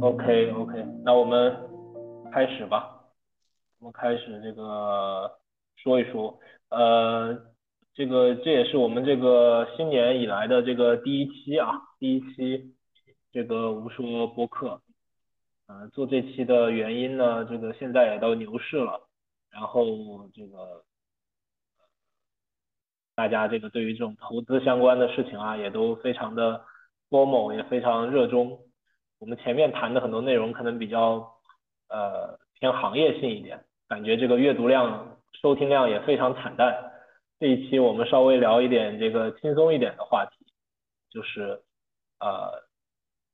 [0.00, 1.56] OK OK，那我们
[2.32, 3.04] 开始吧。
[3.78, 5.30] 我们开始这个
[5.76, 6.38] 说一说，
[6.70, 7.36] 呃，
[7.94, 12.74] 这个这也是我们这个新年以来的这个第一期啊，第一期
[13.32, 14.80] 这个无说播客。
[15.66, 19.03] 呃，做这期的原因呢，这个现在也到牛市了，
[19.54, 19.86] 然后
[20.34, 20.82] 这个
[23.14, 26.60] 大家这个对于这种投资相关的事情啊，也都非常的
[27.08, 28.58] formal，也非常热衷。
[29.20, 31.32] 我们前面谈的很多内容可能比较
[31.88, 36.90] 呃偏行业性一点，感觉这个阅读量、收听量也非常惨淡。
[37.38, 40.44] 这一期我们稍微聊一点这个轻松一点的话题，
[41.10, 41.62] 就是
[42.18, 42.50] 呃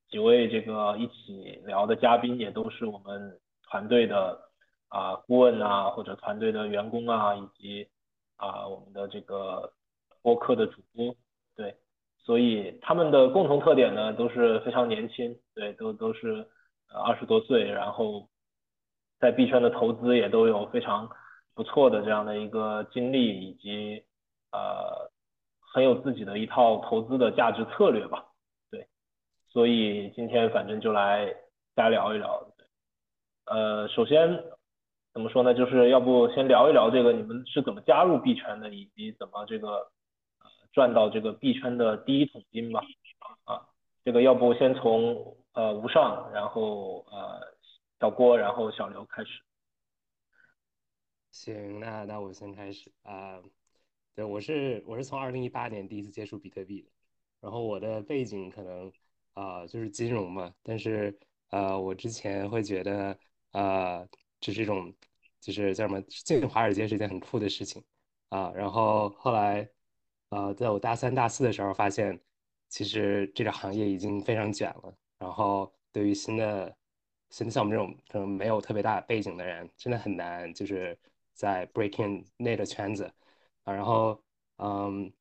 [0.09, 4.50] 几位这个一起聊的嘉宾也都是我们团队的
[4.91, 7.89] 啊顾问啊或者团队的员工啊以及
[8.37, 9.73] 啊我们的这个
[10.21, 11.15] 播客的主播，
[11.55, 11.75] 对。
[12.23, 16.47] 所以他们的共同特点呢，都是非常年轻，对，都都是
[16.93, 18.29] 呃二十多岁，然后
[19.19, 21.09] 在币圈的投资也都有非常
[21.55, 24.05] 不错的这样的一个经历，以及
[24.51, 25.09] 呃
[25.73, 28.23] 很有自己的一套投资的价值策略吧，
[28.69, 28.87] 对，
[29.49, 31.35] 所以今天反正就来
[31.75, 32.47] 瞎聊一聊，
[33.45, 34.43] 呃，首先
[35.13, 39.69] 怎么说呢，就是要不先聊一聊这个你们是怎么加入币圈的，以及怎么这个
[40.39, 40.49] 呃。
[40.73, 42.81] 赚到这个币圈的第一桶金吧，
[43.43, 43.67] 啊，
[44.05, 47.41] 这个要不先从呃吴尚，然后呃
[47.99, 49.31] 小郭，然后小刘开始。
[51.31, 53.41] 行，那那我先开始啊，
[54.15, 56.89] 对，我是我是从二零一八年第一次接触比特币的，
[57.41, 58.89] 然后我的背景可能
[59.33, 63.17] 啊就是金融嘛，但是呃我之前会觉得
[63.51, 64.07] 啊
[64.41, 64.93] 这是一种
[65.39, 67.81] 就是叫什么进华尔街是一件很酷的事情
[68.27, 69.69] 啊，然后后来。
[70.31, 72.17] 呃，在我大三、大四的时候，发现
[72.69, 74.97] 其实这个行业已经非常卷了。
[75.19, 76.73] 然后，对于新的、
[77.31, 80.97] 新的像我们这种可能没有特别大背景的人，真的很难，就是
[81.33, 83.03] 在 breaking 那个圈子
[83.65, 83.73] 啊。
[83.73, 84.23] 然后，
[84.55, 85.11] 嗯，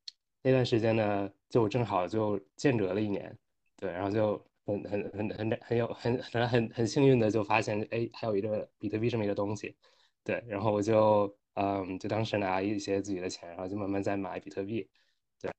[0.43, 3.37] 那段时间呢，就正好就间隔了一年，
[3.75, 9.77] 对，然后就很、很、很、很、很有、很、很、很、很幸运的就发现，哎，还有一个比特币这么一个东西，
[10.25, 14.89] 对，然后我就，嗯，就当时拿一些自己的钱，然后就慢慢在买比特币。
[15.41, 15.51] 对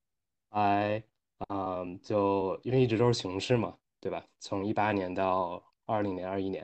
[0.52, 1.04] 来，
[1.50, 4.26] 嗯，就因为一直都是熊市嘛，对吧？
[4.40, 6.64] 从一八年到二零年、二一年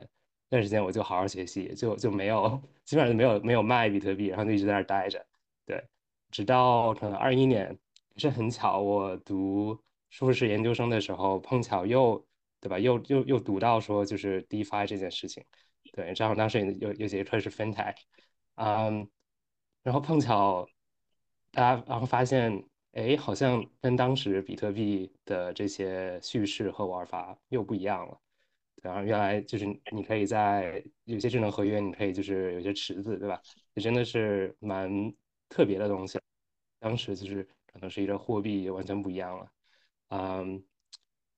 [0.50, 5.24] 那段时间，我就好好学习，就就没有，基本上就没有没有卖比特币，然后就一直在那儿待着。
[5.66, 5.84] 对，
[6.30, 7.78] 直到可能二一年，
[8.16, 9.78] 是很巧，我读
[10.10, 12.24] 硕士研究生的时候，碰巧又，
[12.60, 12.78] 对吧？
[12.78, 15.44] 又又又读到说就是 DeFi 这件事情，
[15.92, 17.94] 对，正好当时有有节课是 FinTech，
[18.56, 19.08] 嗯，
[19.82, 20.68] 然后碰巧
[21.50, 22.64] 大家然后发现。
[22.92, 28.18] 哎，好像跟当时比特币的这些叙事和玩法又不一样了。
[28.76, 33.40] 对然后原来就是你可以在有些智能合约，你可以就是有些池子，对吧？
[33.74, 34.90] 也真的是蛮
[35.48, 36.18] 特别的东西。
[36.80, 39.52] 当时就是可能是一个货币完全不一样了。
[40.08, 40.64] 嗯，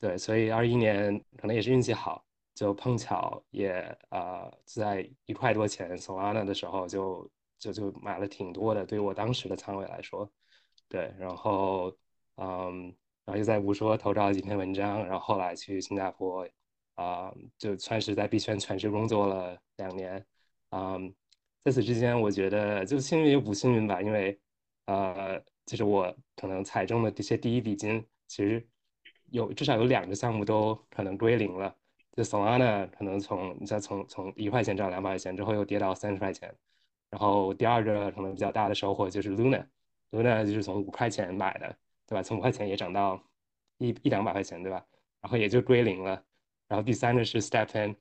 [0.00, 2.24] 对，所以二一年可能也是运气好，
[2.54, 3.72] 就碰巧也
[4.08, 10.30] 啊在一块多钱 Solana 的时候就就就买了挺多的，对于我当时的仓位来说。
[10.88, 11.94] 对，然后，
[12.36, 12.86] 嗯，
[13.24, 16.44] 然后又在无说投稿了几篇文章，然后后来去新加坡，
[16.96, 20.26] 啊，就算是在币圈全职工作了两年，
[20.70, 21.14] 嗯，
[21.62, 24.36] 在此之间，我觉得就幸运又不幸运吧，因为，
[24.86, 28.66] 呃，就是我可能踩中的这些第一笔金，其实
[29.30, 31.74] 有至少有两个项目都可能归零了，
[32.12, 36.54] 就 Solana 可能从你再从从一块钱涨两百块钱之后又跌到三十块钱，
[37.10, 39.64] 然后第二个可能比较大的收获就是 Luna。
[40.10, 41.76] Luna 就是从五块钱买的，
[42.06, 42.22] 对吧？
[42.22, 43.22] 从五块钱也涨到
[43.78, 44.84] 一一两百块钱，对吧？
[45.20, 46.20] 然后也就归零了。
[46.66, 47.94] 然后第三个是 Stephen，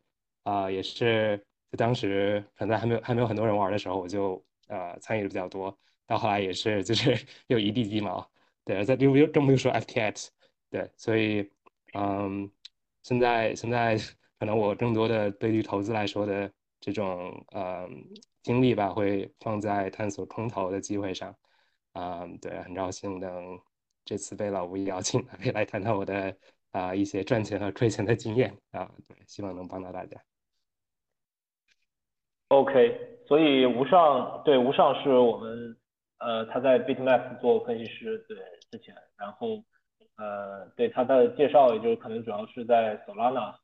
[0.44, 1.38] 啊，也是
[1.72, 5.78] 就当时可能还没有还没有很多人玩的时候，我就呃参与的比较多。
[6.08, 7.16] 到后来也是就是
[7.46, 8.28] 又一地鸡毛，
[8.66, 10.30] 对，再又又更不用说 FTX，
[10.70, 11.50] 对，所以
[11.94, 12.52] 嗯，
[13.02, 13.98] 现在现在
[14.40, 17.88] 可能我更多的对于投资来说的这种呃
[18.44, 21.36] 精力吧，会放在探索空投的机会上。
[21.94, 23.60] 啊，对，很高兴能
[24.06, 26.38] 这次被老吴邀请来来谈谈我的
[26.72, 30.22] 啊一些赚钱和亏钱的经验啊，对，希望能帮到大家。
[32.50, 35.76] OK，所以吴尚对吴尚是我们
[36.20, 38.38] 呃他在 Bitmap 做分析师对
[38.72, 39.64] 之前，然后
[40.20, 43.56] 呃对他的介绍也就可能主要是在 Solana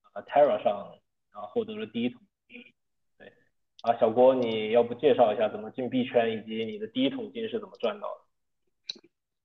[0.00, 0.94] 和 Terra 上
[1.32, 2.64] 然后获得了第一桶金，
[3.18, 3.32] 对
[3.82, 8.22] 啊，小郭，你要不介绍一下怎么进币圈，以及你的第一桶金是怎么赚到的？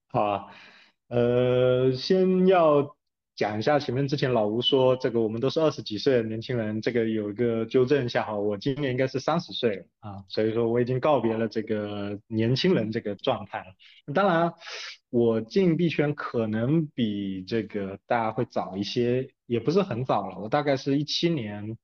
[0.08, 0.54] 好啊，
[1.08, 2.96] 呃，先要。
[3.34, 14.12] 讲一下前面之前老吴说这个我们都是二十几岁的年轻人，这个有一个纠正一下哈，我今年应该是三十岁了啊，所以说我已经告别了这个年轻人这个状态了。
[14.12, 14.52] 当然，
[15.08, 21.78] 我进币圈可能比这个大家会早一些，也不是很早了，我大概是一七年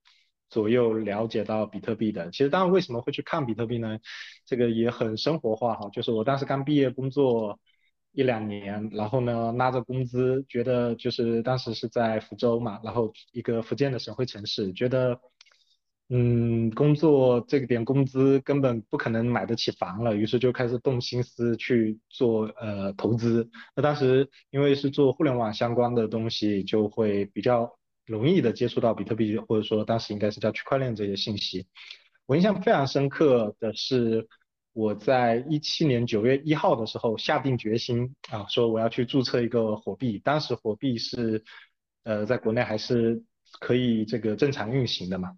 [0.51, 2.31] 左右了解到比特币的。
[2.31, 3.99] 其实当然为什么会去看比特币呢？
[4.45, 7.59] 这个也很生活化哈，就是我当时刚毕业工作。
[8.19, 15.21] 一两年，然后呢，拿着工资，觉得就是当时是在福州嘛，然后一个福建的省会城市，觉得，
[16.09, 23.49] 嗯，工作这个点工资根本不可能买得起房了，于是就开始动心思去做呃投资。
[23.77, 31.69] 那当时因为是做互联网相关的东西，就会比较容易的接触到比特币，或者说当时应该是叫区块链这些信息。
[32.27, 34.27] 我印象非常深刻的是。
[34.79, 40.21] 我在一七年九月一号的时候下定决心啊，说我要去注册一个火币。
[40.21, 41.43] 当时火币是
[42.05, 43.21] 呃在国内还是
[43.59, 45.33] 可以这个正常运行的嘛。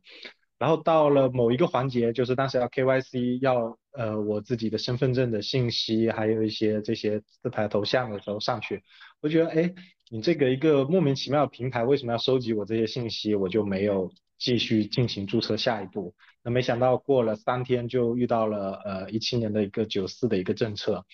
[0.58, 8.82] 然后到了某一个环节，就是当时要 KYC 要呃我自己的身份证的信息，还有一些这些自拍头像的时候上去，
[9.22, 9.72] 我觉得哎，
[10.10, 13.34] 你这个一个莫名其妙的平台为什么要收集我这些信息？
[13.34, 16.14] 我就没有继续进行注册下一步。
[16.42, 21.04] 那没想到过了三天就遇到了呃一七年的一个九四的一个政策，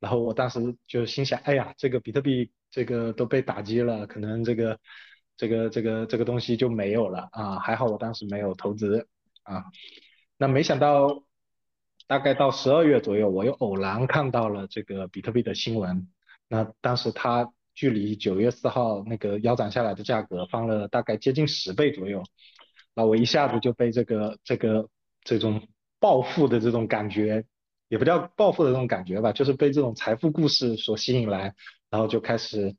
[0.00, 4.78] 然后我当时就心想，哎呀，这个比特币这个都被打击了，可能这个
[5.36, 9.06] 这个这个这个东西就没有了啊，还好我当时没有投资
[9.44, 9.64] 啊。
[10.36, 11.22] 那没想到
[12.08, 16.08] 大概到十二月左右，我又偶然看到了这个比特币的新闻，
[16.48, 22.24] 那当时它距离九月四号那个腰斩下来的价格翻了大概接近十倍左右。
[22.96, 24.88] 那我一下子就被这个这个
[25.22, 25.68] 这种
[26.00, 27.44] 暴富的这种感觉，
[27.88, 31.54] 也不叫暴富的这种感觉吧，就是被这种财富故事所吸引来，
[31.90, 32.74] 然后就开始，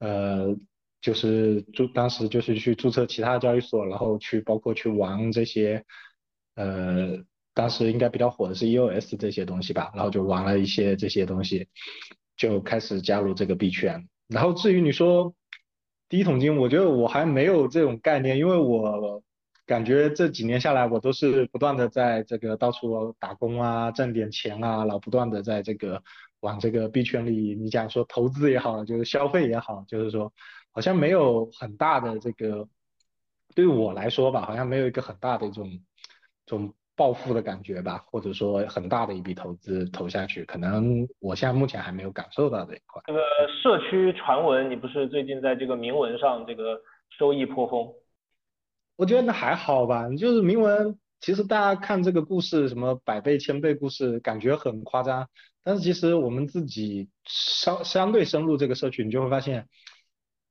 [0.00, 0.54] 呃，
[1.00, 5.82] 就是注当时就是去注册其他交易所，然后去包括去玩这些，
[6.56, 7.24] 呃，
[7.54, 11.68] 当时应该比较火的是 EOS 这些东西吧，然后就玩了一些这些东西，
[12.36, 14.06] 就开始加入这个币圈。
[14.28, 15.34] 然后至于你说
[16.10, 19.22] 第一桶金，我觉得我还没有这种概念，因为我。
[19.66, 26.02] 感觉这几年下来，我都是不断的在这个到处打工啊，挣点钱啊，老不断的在这个
[26.40, 30.30] 往这个币圈里，你讲说投资也好，就是消费也好，就是说
[30.70, 32.68] 好像没有很大的这个，
[33.54, 35.70] 对我来说吧，好像没有一个很大的一种
[36.44, 43.00] 这种暴富的感觉吧，或者说很大的一笔投资投下去，可能我现在目前还没有感受到这一块。
[43.06, 43.20] 这个
[43.62, 46.78] 社区传闻，你不是最近在这个铭文上这个
[47.18, 47.88] 收益颇丰？
[48.96, 55.28] 我觉得那还好吧，就是铭文，其实大家看这个故事，什么百倍、千倍故事，感觉很夸张。
[55.62, 59.66] 但是其实我们自己相相对深入这个社区，你就会发现，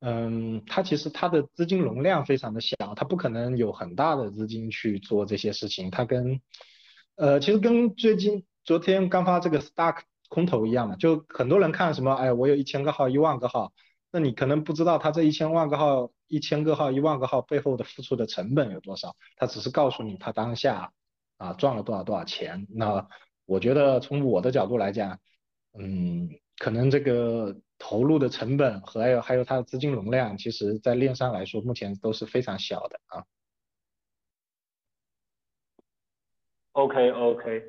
[0.02, 5.92] 嗯，它其实它的资金容量非常的小，它不可能有很大的资金去做这些事情。
[5.92, 6.42] 它跟，
[7.16, 10.00] 呃，其实跟最近昨天刚发这个 Stack
[10.30, 13.72] 空投一样嘛，就很多人看什么，哎，我有一千个号、一万个号，
[14.14, 16.10] 那你可能不知道他这一千万个号。
[16.30, 19.16] 一千个号、一万个号背后的付出的成本有多少？
[19.36, 20.92] 他只是告诉你他当下
[21.38, 22.66] 啊赚了多少多少钱。
[22.72, 23.08] 那
[23.46, 25.20] 我觉得从我的角度来讲，
[25.78, 26.28] 嗯，
[26.58, 33.24] 可能这个投入的成本和还有还有它的资金容量，其实在链上来说目前都是非常小的啊。
[36.72, 37.64] OK OK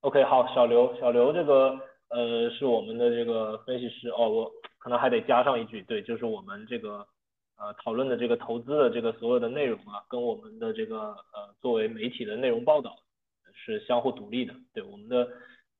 [0.00, 7.06] OK 好，小刘小刘这个呃是我们的这个分析师哦，我可能还得加上一句，对，就是我们这个。
[7.58, 12.94] 呃，讨论的这个投资的这个所有的内容啊，跟我们的这个呃作为媒体的内容报道
[13.50, 14.52] 是相互独立的。
[14.74, 15.26] 对我们的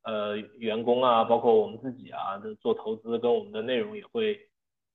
[0.02, 4.40] 呃员工啊，包括我们自己啊做投资，跟我们的内容也会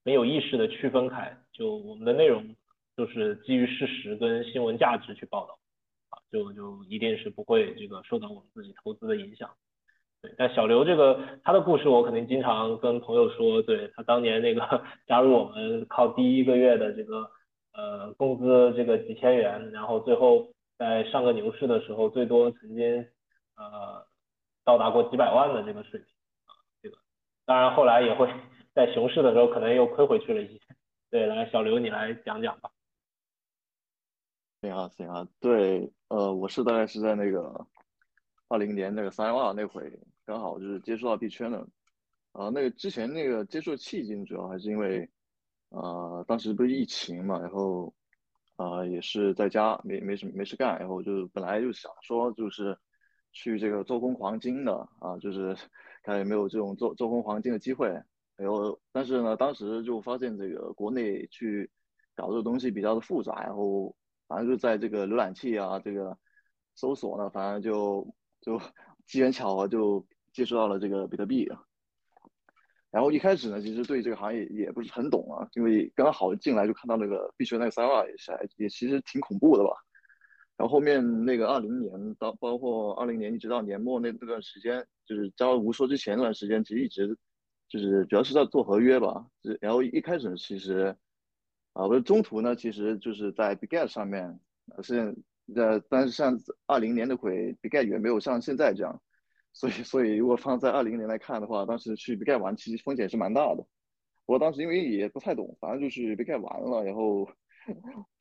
[0.04, 1.38] 很有意识的区分开。
[1.54, 2.44] 就我们的内容
[2.98, 5.60] 就是基于事实跟新闻价值去报道，
[6.10, 9.48] 啊，就就一定是不会这个受到我们自己投资的影响。
[10.22, 13.60] 对，但小刘这个他的故事，我肯定经常跟朋友说。
[13.63, 17.32] 对他当年那个加入我们，靠第一个月的这个
[17.74, 23.00] 呃工资这个几千元，然后最后在上个牛市的时候，最多曾经
[23.56, 24.06] 呃
[24.63, 26.08] 到达过几百万的这个水平
[26.46, 26.54] 啊。
[26.84, 26.98] 这个
[27.46, 28.32] 当然后来也会
[28.75, 30.60] 在熊市的时候可能又亏回去了一些。
[31.10, 32.70] 对，来小刘你来讲讲吧。
[34.62, 37.66] 行啊行啊，对，呃，我是大概是在那个
[38.50, 39.92] 二零年那个三幺二那会。
[40.32, 41.68] 刚好就是接触到币圈了，
[42.32, 45.10] 啊，那个之前那个接触契机主要还是因为，
[45.72, 47.94] 呃，当时不是疫情嘛，然后，
[48.56, 52.78] 呃，也是在家没没什么没事干，然后就本来就想说就是
[53.34, 55.54] 去这个做空黄金的啊，就是
[56.02, 57.90] 看有没有这种做做空黄金的机会。
[58.38, 61.70] 然后但是呢，当时就发现这个国内去
[62.16, 63.94] 搞这个东西比较的复杂，然后
[64.30, 66.18] 反正就在这个浏览器啊这个
[66.74, 68.08] 搜索呢，反正就
[68.40, 68.58] 就
[69.06, 71.64] 机缘巧合就接触到了这个比特币啊。
[72.90, 79.70] 然后一开始呢，其实对这个行业也不是很懂啊，因为刚好进来就看到那个币圈那个三二也是也其实挺恐怖的吧。
[80.58, 87.18] 然后后面那个二零年到包括二零年一直到年末那那段时间，就是加入无说之前那段时间，其实一直
[87.70, 89.26] 就是主要是在做合约吧。
[89.62, 90.94] 然后一开始其实
[91.72, 94.38] 啊，不是中途呢，其实就是在 Bitget 上面，
[94.84, 95.16] 是
[95.56, 99.02] 呃，但是像二零年那会 Bitget 也没有像现在这样。
[99.53, 103.65] 所以，所以如果放在二零年来看的话，当时去 b 盖玩其实风险是蛮大的。
[104.25, 107.27] 我当时因为也不太懂，反正就是 b 盖玩了，然后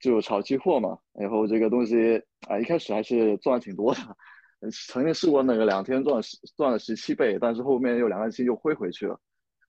[0.01, 0.99] 就炒期货嘛。
[1.13, 4.01] 然后这个东西啊，一开始还是赚挺多的，
[4.73, 9.21] 曾经试过那个两天赚十赚了十七倍，但是后面又两个星期又亏回去了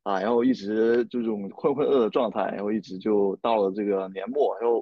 [0.01, 0.19] 啊。
[0.19, 4.79] 然后一直就这种浑浑噩的状态，然后一直就到了这个年末，然后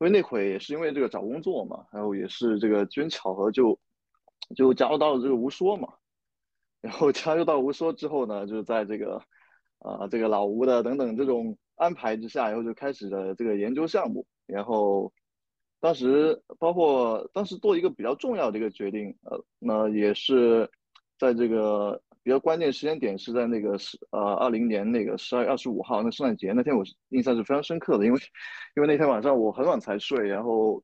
[0.00, 3.78] 因为那会也是因为这个找工作嘛，然后也是这个机缘巧合就。
[4.54, 5.94] 就加入到了这个无说嘛，
[6.82, 9.22] 然后加入到无说之后呢，就是在这个，
[9.78, 14.26] 啊，这个老吴的等等这种安排之下，然后就开始了这个研究项目。
[14.46, 15.10] 然后
[15.80, 20.70] 当时包括当时做一个比较重要的一个决定，呃，那也是
[21.18, 28.20] 在这个比较关键时间点，是在那个十呃二零年那个十二月二十五号那圣诞节那天，我是印象是非常深刻的，因为
[28.76, 30.82] 因为那天晚上我很晚才睡，然后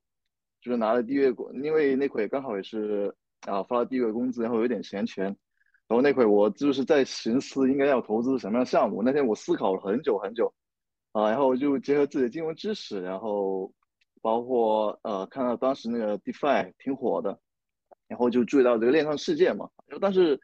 [0.62, 3.14] 就是拿了第一月果，因为那会刚好也是。
[3.47, 9.03] 啊，发了第一个工资，然后有点闲钱，然后那会我就是在寻思应该要投资什么样的项目。
[9.03, 10.53] 那天我思考了很久很久，
[11.13, 13.73] 啊，然后就结合自己的金融知识，然后
[14.21, 17.41] 包括呃看到当时那个 DeFi 挺火的，
[18.09, 19.71] 然后就注意到这个链上世界嘛。
[20.01, 20.39] 但是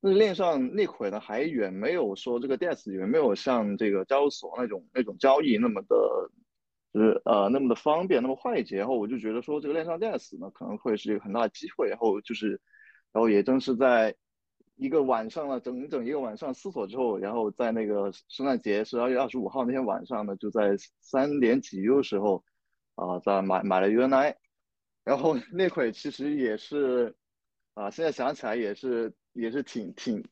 [0.00, 5.96] 那链上那会呢还远没有说这个 DEX 远没有像这个交易所那种那种交易那么的。
[6.92, 12.60] 就是呃那么的方便，那么快捷，然后我就觉得说这个链上电死呢可能会是一个很大的机会，然后就是，
[13.12, 14.14] 然后也正是在
[14.76, 22.42] 一个晚上了，整整一个晚上思索之后，然后在那个圣诞节十二月二十五号那天晚上呢，就在三点几的时候，
[22.94, 24.34] 啊，在买买了 UNI，
[25.04, 27.14] 然后 那会其实也是，
[27.74, 30.24] 啊，现在想起来也是也是挺挺。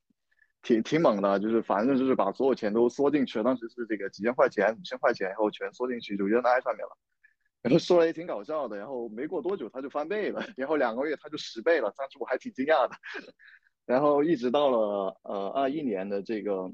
[0.67, 3.45] 挺挺猛的，就是反正就是把所有钱都缩进去了。
[3.45, 6.97] 当时是这个几千块钱、五千块钱，然后全缩进去就扔在上面了。
[7.63, 11.93] 然后说来也挺搞笑的，然后没过多久它就翻倍了，然后两个月它就十倍了。
[11.97, 12.97] 当时我还挺惊讶的。
[13.85, 16.69] 然后一直到了呃二一年的这个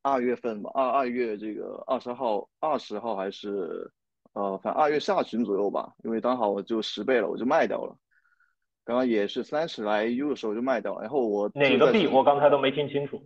[0.00, 3.92] 二月份吧，二二月这个二十号、二十号还是
[4.32, 7.94] 呃反正二月下旬左右吧，因为刚好我就十倍了，我就卖掉了。
[8.88, 13.22] 刚刚也是三十来 U 的时候就卖掉，然后我哪个币我刚才都没听清楚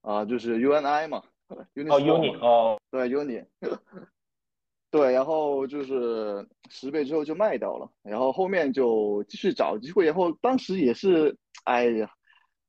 [0.00, 3.44] 啊，就是 UNI 嘛哦 Uni 哦，对 Uni，
[4.90, 12.10] 对，然后就是十倍之后就卖掉了，然后后面就继续找机会，然后当时也是哎呀，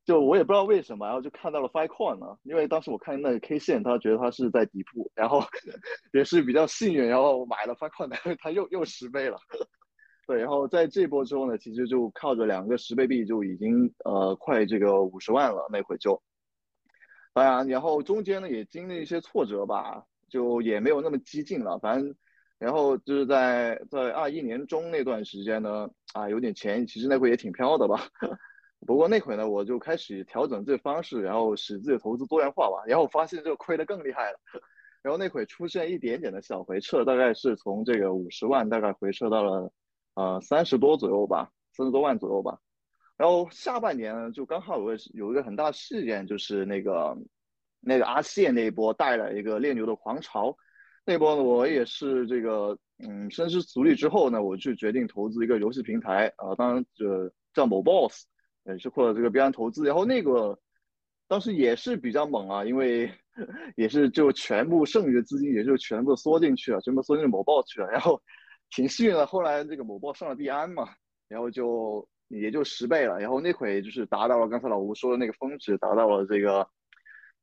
[0.04, 5.40] 就我也不知道为什么，然后就看到了 Filecoin 呢，因为当时我看那个 K 线，他觉得它是在底部，然后
[6.12, 9.38] 也是比较幸运，然后买了 Filecoin， 它又又十倍了。
[10.28, 16.22] 对，然后在这波之后呢，其实就靠着两个十倍币就已经呃快这个五十万了，那会就，
[17.32, 22.14] 当然，然后中间呢也经历一些挫折吧，就也没有那么激进了，反正，
[22.58, 28.06] 然后就是在在二一年中那段时间呢，啊有点钱，其实那会也挺飘的吧，
[28.86, 34.38] 不过那会呢我就开始调整这方式，然后使自己的投资多元化吧，然后发现就亏的更厉害了，
[35.00, 39.72] 然后那会出现一点点的小回撤，大概是从这个五十万大概回撤到了。
[40.18, 42.58] 呃，三十多左右吧，三十多万左右吧。
[43.16, 47.16] 然后下半年就刚好有个有一个很大事件，就是那个
[47.78, 50.56] 那个阿谢那一波带来一个炼牛的狂潮。
[51.04, 58.26] 那波呢，我也是这个嗯深思熟虑之后呢，我就决定投资一个游戏平台啊，当然这叫某 boss，
[58.64, 59.86] 也是或者这个边岸投资。
[59.86, 60.58] 然后那个
[61.28, 63.08] 当时也是比较猛啊，因为
[63.76, 68.20] 也是就全部剩余的资金也就全部缩进去了，全部缩进某 boss 去了，然后。
[68.70, 70.88] 挺幸运的，后来这个某波上了币安嘛，
[71.26, 76.68] 然后就也就十倍了，然后那会就是达到了刚才老吴说的那个峰值，达到了这个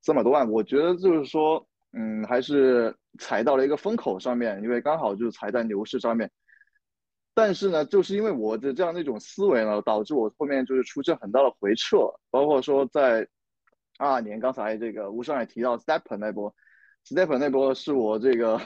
[0.02, 0.48] 三百多万。
[0.50, 6.30] 我觉得就是说，嗯，还是踩到了一个风口上面，因为刚好就是踩在牛市上面。
[7.34, 11.98] 但是呢，就是因为我的这样的一种思维呢，导致我后面就是出现很大的回撤，
[12.30, 13.26] 包括说在
[13.98, 16.54] 二二年，刚才这个吴上也提到 Step 那波
[17.04, 18.60] ，Step 那波是我这个。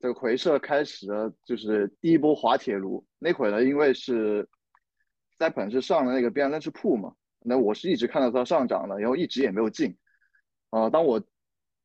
[0.00, 3.06] 这个回撤开始了，就是第一波滑铁卢。
[3.18, 4.48] 那会儿呢，因为是
[5.38, 9.94] step 是上了那个 b a l a n c e pool 嘛，那我是一直看到它上涨的，然后一直也没有进。
[10.70, 11.22] 啊，当我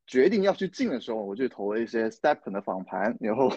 [0.08, 3.52] 决定要去进的时候，我就投了一些 step 的仿盘，然后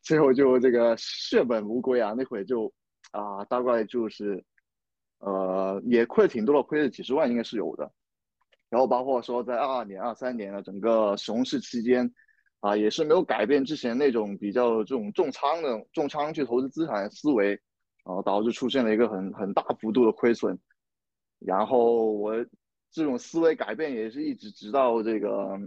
[0.00, 2.14] 最后就这个血本无归啊！
[2.16, 2.72] 那会就
[3.10, 4.44] 啊，大概就是
[5.18, 7.90] 呃，也亏了挺多的，亏了几十万应该是有的。
[8.70, 12.14] 然后包括说在二二年、二三年的整个熊市期间。
[12.64, 17.48] 啊，也是没有改变之前那种比较这种重仓的重仓去投资资产的思维，
[18.06, 20.58] 然后导致出现了一个很很大幅度的亏损。
[21.40, 22.34] 然后我
[22.90, 25.60] 这种思维改变也是一直直到这个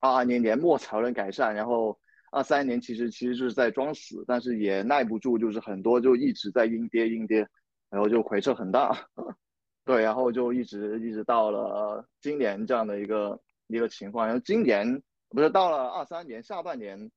[0.00, 1.54] 二二年年末才能改善。
[1.54, 1.98] 然后
[2.32, 7.46] 二三年其实其实就是在装死，但是也耐不住，就是很多就一直在阴跌阴跌，
[7.90, 8.96] 然后就回撤很大。
[9.84, 14.26] 对，然后就一直一直到了今年这样的一个一个情况。
[14.26, 15.02] 然后今年。
[15.34, 17.10] 不是到了二三年下半年，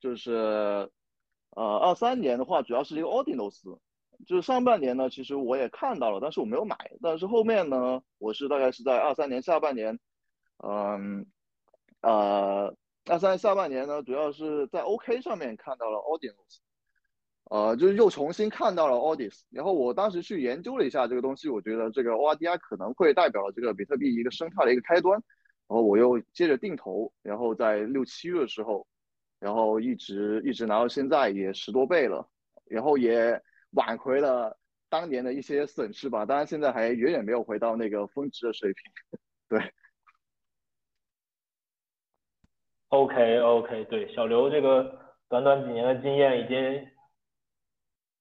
[0.00, 0.32] 就是
[1.50, 3.78] 呃二三年的话，主要是一个 Audience，
[4.26, 6.76] 就是上半年呢，其实我也看到了，但是我没有买。
[7.02, 9.98] 但是后面呢，我是大概是在二三年下半年，
[10.64, 11.26] 嗯
[12.00, 12.74] 呃
[13.04, 16.60] 二三下半年呢，主要是在 OK 上面看到了 Audience，
[17.50, 19.42] 呃就是又重新看到了 Ordis。
[19.50, 25.22] 然后我当时去研究了一下这个东西，我觉得这个 ORDI 可能会代表了这个比特币一个生态的一个开端。
[25.68, 28.86] 然后我又接着定投，然后在六七月的时候，
[29.40, 32.28] 然后一直一直拿到现在也十多倍了，
[32.66, 33.42] 然后也
[33.72, 34.56] 挽回了
[34.88, 36.24] 当年的一些损失吧。
[36.24, 38.92] 当然现在还远远没有回到那个峰值的水平。
[39.48, 39.72] 对。
[42.90, 46.88] OK OK，对小刘这个短短几年的经验，已经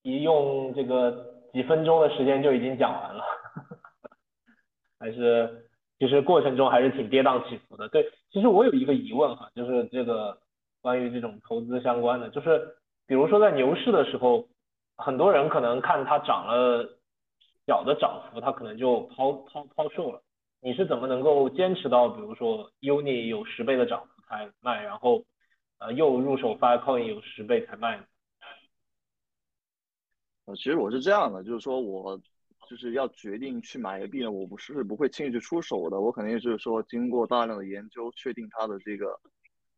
[0.02, 3.24] 一用这个几分钟的时间就已经讲完了，
[4.98, 5.64] 还是。
[5.98, 7.88] 其实过程中还是挺跌宕起伏的。
[7.88, 10.38] 对，其实我有一个疑问哈，就是这个
[10.82, 12.75] 关于这种投资相关的，就是
[13.08, 14.46] 比如说在牛市的时候，
[14.98, 17.00] 很多人可能看它涨了
[17.66, 20.22] 小的涨幅，他可能就抛抛抛售了。
[20.60, 25.24] 你是怎么能够坚持到，比如说 Uni 有十倍的涨幅才卖，然后
[25.77, 28.03] 呃又入手 Filecoin 有十倍才卖呢？
[30.48, 32.20] 呃，其实我是这样的，就是说我。
[32.68, 39.20] 就是要决定去买一个币呢，我不是不会轻易去出手的，我肯定是说经过大量的研究，确定它的这个，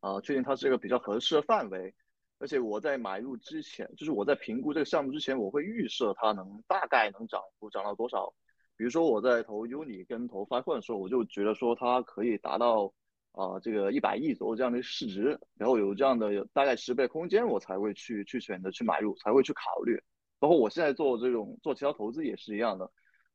[0.01, 1.93] 呃，确定它是一个比较合适的范围，
[2.39, 8.33] 而且我在买入之前，就是我在评估这个项目之前，我会预设它能大概能涨幅涨到多少。
[8.75, 12.93] 比如说我在投 Uni 跟投 FICO 的时候，我就觉得说它可以达到
[13.31, 19.99] 啊这个一百亿左右这样的市值，然后有这样的大概十倍空间，我才会去去选择去买入，才会去考虑。
[20.39, 22.91] 包括我现在做这种做其他投资也是一样的，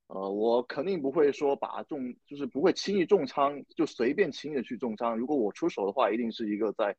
[0.06, 5.16] 呃，我肯定不会说把重，就是不会轻易重仓，就随便轻易的去重仓。
[5.16, 6.96] 如果我出手的话，一定是一个在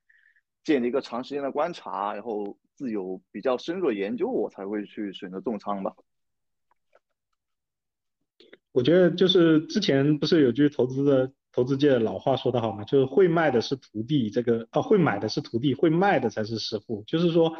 [0.63, 5.95] 建立一个长时间的观察，然后自有比较深入的研究，我才会去选择重仓吧。
[8.73, 12.83] 我觉得就是之前不是有句投资的投资界的老话说得好吗？
[12.83, 17.05] 就是会卖的是徒弟，这个啊会买的是徒弟，会卖的才是师傅。
[17.07, 17.55] 就是说。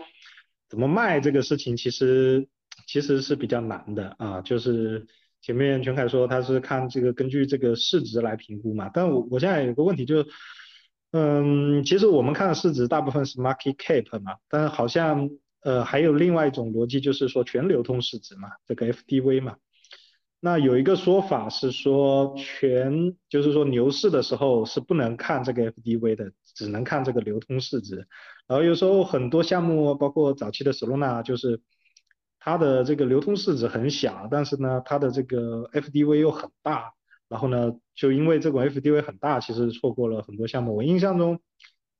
[0.73, 2.47] 怎么卖这个事情其实
[2.87, 5.05] 其实是比较难的啊，就是
[5.39, 10.25] 前面全凯说他是看这个根据这个市值来评估嘛，但我我现在有个问题就是，
[11.11, 15.29] 嗯，其实我们看的市值大部分是 market cap 嘛，但是好像
[15.61, 19.57] 呃还有另外一种逻辑就是说全流通市值嘛，这个 FDV 嘛，
[20.45, 28.05] 那有一个说法是说全就是说牛市的时候是不能看这个 FDV 的，只能看这个流通市值。
[28.45, 31.61] 然后有时候很多项目，包括早期的 Solana，就是
[32.39, 36.91] 它的这个流通市值很小，但是呢，它的这个 FDV 又很大。
[37.29, 40.75] 然后呢，就因为这种 FDV 很大，其实错过了很多项目。
[40.75, 41.39] 我印象中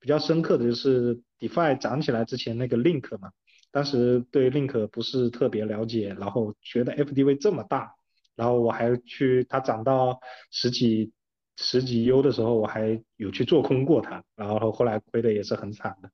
[0.01, 3.31] 比较深刻的就是 DeFi 涨起来之前那个 Link 嘛，
[3.71, 7.93] 当时对 Link 不是特别了解，然后觉得 FDV 这么大，
[8.35, 10.19] 然后我还去它涨到
[10.51, 11.11] 十几
[11.57, 16.09] 十几 U 的时候，我还有去做空过它，然后后来亏的也是很惨的。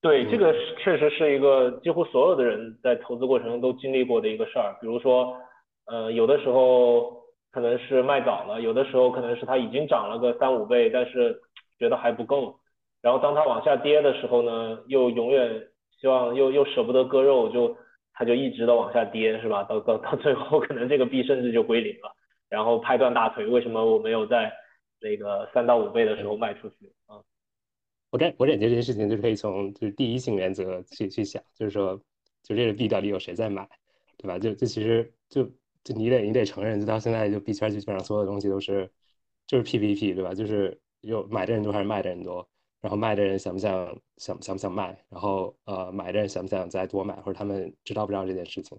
[0.00, 4.76] 对，这个确实是一个几乎所有的人在投资过程中都经历过的一个事儿。
[4.78, 5.34] 比如说，
[5.86, 11.40] 呃，有的时候可能是卖早了，有的时候可能是它已经涨了个三五倍，但是
[11.78, 12.60] 觉得还不够。
[13.00, 17.74] 然后当它往下跌的时候呢，又永远希望又又舍不得割肉，就
[18.14, 19.64] 它就一直的往下跌，是吧？
[19.64, 22.14] 到到到最后，可能这个币甚至就归零了，
[22.48, 23.44] 然后拍断大腿。
[23.46, 24.52] 为什么我没有在
[25.00, 27.20] 那个三到五倍的时候卖出去啊？
[28.10, 32.00] 我感我感觉这件事情就可以从就是第一性原则去去想，就是说，
[32.42, 33.68] 就这个币到底有谁在买，
[34.16, 34.38] 对吧？
[34.38, 35.44] 就就其实就
[35.82, 38.88] 就你得你得承认，就到现在就币圈基本上所有的东西都是
[39.48, 40.32] 就是 PVP，对吧？
[40.32, 42.48] 就是有买的人多还是卖的人多，
[42.84, 48.78] 然后卖的人想不想想想不想卖，然后呃买的人想不想再多买，或者他们知道不知道这件事情，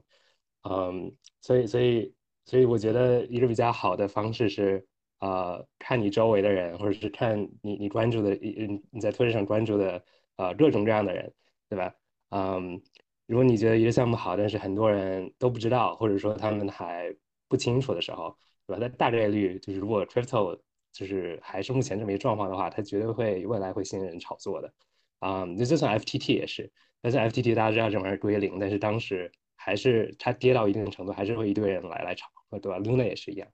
[0.69, 2.13] 嗯，所以所以
[2.45, 4.85] 所以我觉得一个比较好的方式是。
[5.19, 10.03] 呃，看你周围的人，或者是看你你关注的，你你在推特上关注的，
[10.35, 11.33] 呃，各种各样的人，
[11.69, 11.95] 对吧？
[12.29, 12.79] 嗯，
[13.25, 17.15] 如果你觉得一个项目好，但是很多人都不知道，或者说他们还
[17.47, 18.37] 不清楚的时候，
[18.67, 18.77] 对吧？
[18.79, 20.59] 那大概率就是，如果 crypto
[20.95, 24.73] 就是还是目前这么一个状况的话，它绝对会未来会吸引人炒作的。
[25.19, 32.27] 啊，就就算 FTT 也是，但是 FTT 大家知道这玩意儿归零，但是当时还是它跌到一定程度，还是会一堆人来来炒，
[32.61, 33.47] 对吧？Luna 也是一样，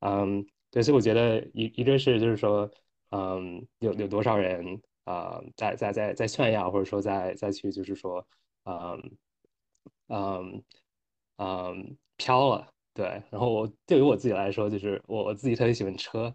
[0.00, 0.46] 嗯。
[0.70, 2.68] 对，所以我觉得一一个是就是说，
[3.10, 8.26] 嗯，有有多少人啊，在在在在炫耀，或者说在再去就是说，
[8.64, 9.16] 嗯
[10.08, 10.64] 嗯
[11.36, 13.06] 嗯飘了，对。
[13.30, 16.34] 然后我对于我自己来说，就是我我自己特别喜欢车，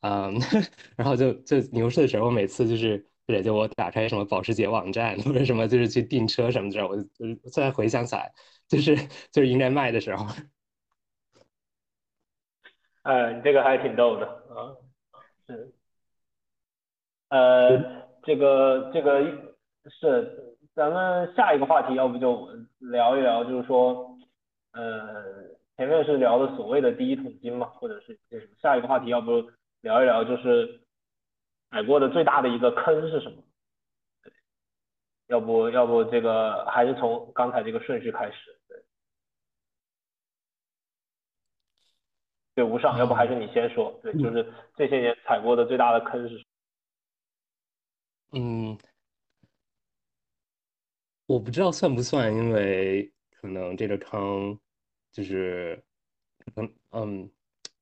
[0.00, 0.34] 嗯，
[0.96, 7.02] 然后就就牛市的时候，我每次就是对，就我打开什么保时捷网站或者什么，就是去订车什么的，我就
[7.44, 8.32] 现在回想起来，
[8.66, 8.96] 就是
[9.30, 10.26] 就是应该卖的时候。
[13.02, 14.76] 哎， 你这个还挺逗的啊，
[15.46, 15.72] 是，
[17.28, 17.78] 呃，
[18.22, 19.22] 这个这个
[19.88, 24.18] 是咱们下一个话题，要不就聊一聊，就是说，
[24.72, 25.24] 呃，
[25.76, 28.18] 前面是聊的所谓的第一桶金嘛，或者是
[28.60, 29.50] 下一个话题，要不
[29.82, 30.80] 聊一聊，就是
[31.70, 33.42] 踩过的最大的一个坑是什么？
[35.28, 38.60] 要不要不这个还是从刚才这个顺序开始？
[38.66, 38.82] 对，
[42.56, 43.96] 对无上，要不还是你先说。
[44.02, 46.44] 对，就是这些年踩过的最大的坑是？
[48.32, 48.76] 嗯，
[51.26, 54.58] 我不知道算不算，因为可能这个坑
[55.12, 55.80] 就是，
[56.56, 57.30] 嗯嗯，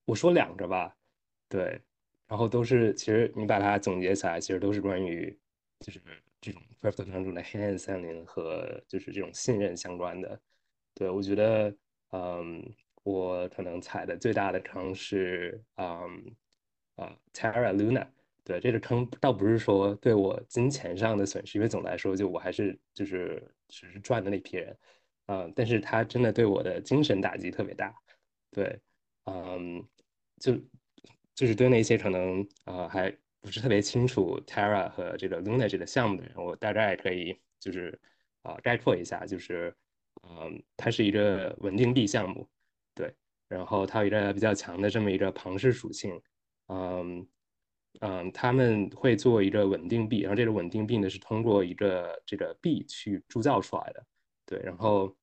[0.04, 0.94] 我说两个吧，
[1.48, 1.80] 对，
[2.28, 5.36] 然后都是其实你把它总结起来，其实都是关于
[5.80, 6.00] 就是
[6.40, 10.40] 这种 crypto 当中的黑暗森林和就是这种信任相关的。
[10.94, 11.74] 对我觉得，
[12.12, 12.62] 嗯。
[13.04, 16.36] 我可能踩的最大的坑是，嗯，
[16.96, 18.06] 啊，Terra Luna，
[18.44, 24.76] 对，这个坑倒不是说对我金钱上的损失，因为总的来说，就我还是就是只是赚的那批人，
[25.26, 27.94] 嗯，但是它真的对我的精神打击特别大，
[28.50, 28.78] 对，
[29.24, 29.82] 嗯，
[30.38, 30.52] 就
[31.38, 33.08] 就是对那些可能啊还
[33.40, 37.96] 不是特别清楚 Terra 和这个 Luna 这个项目的人，我大概可以就是
[38.42, 39.72] 啊概括一下，就是
[40.28, 42.48] 嗯，它是一个稳定币项目。
[42.92, 43.14] 对，
[43.46, 46.20] 然后它有一个比较强的这么一个庞氏属性，
[46.66, 47.24] 嗯
[48.00, 54.04] 嗯，他们会做一个稳定币，然后这个稳定币呢是通过一个这个币去铸造出来的，
[54.44, 55.16] 对，然后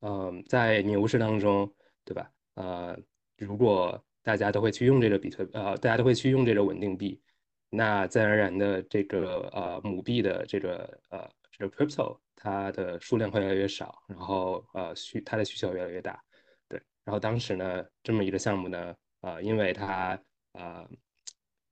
[0.00, 1.72] 嗯，在牛市当中，
[2.04, 2.28] 对吧？
[2.54, 2.98] 呃，
[3.36, 7.20] 如果大家都会去用这个比特，呃，大家都会去用这个稳定币，
[7.70, 16.22] 那自然而然的这个呃母币的这个呃这个 crypto 它的数量会越来越少，然后呃需它的需求越来越大。
[16.68, 20.20] 对然后当时呢，这么一个项目呢，呃，因为它
[20.52, 20.88] 呃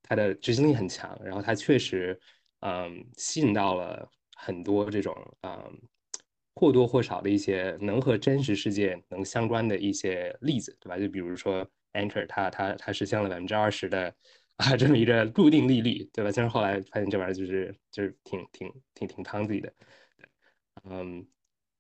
[0.03, 2.19] 它的执行力很强，然后它确实
[2.61, 5.81] 嗯吸引到了很多这种嗯
[6.55, 10.99] 或多或少的一些能和真实世界能相关的一些例子，对吧？
[10.99, 14.15] 就比如说 Anchor，它它它实现了百分之二十的
[14.57, 16.31] 啊这么一个固定利率，对吧？
[16.35, 19.73] 但是后来发现这玩意儿就是就是挺挺挺挺汤自己的，
[20.85, 21.27] 嗯。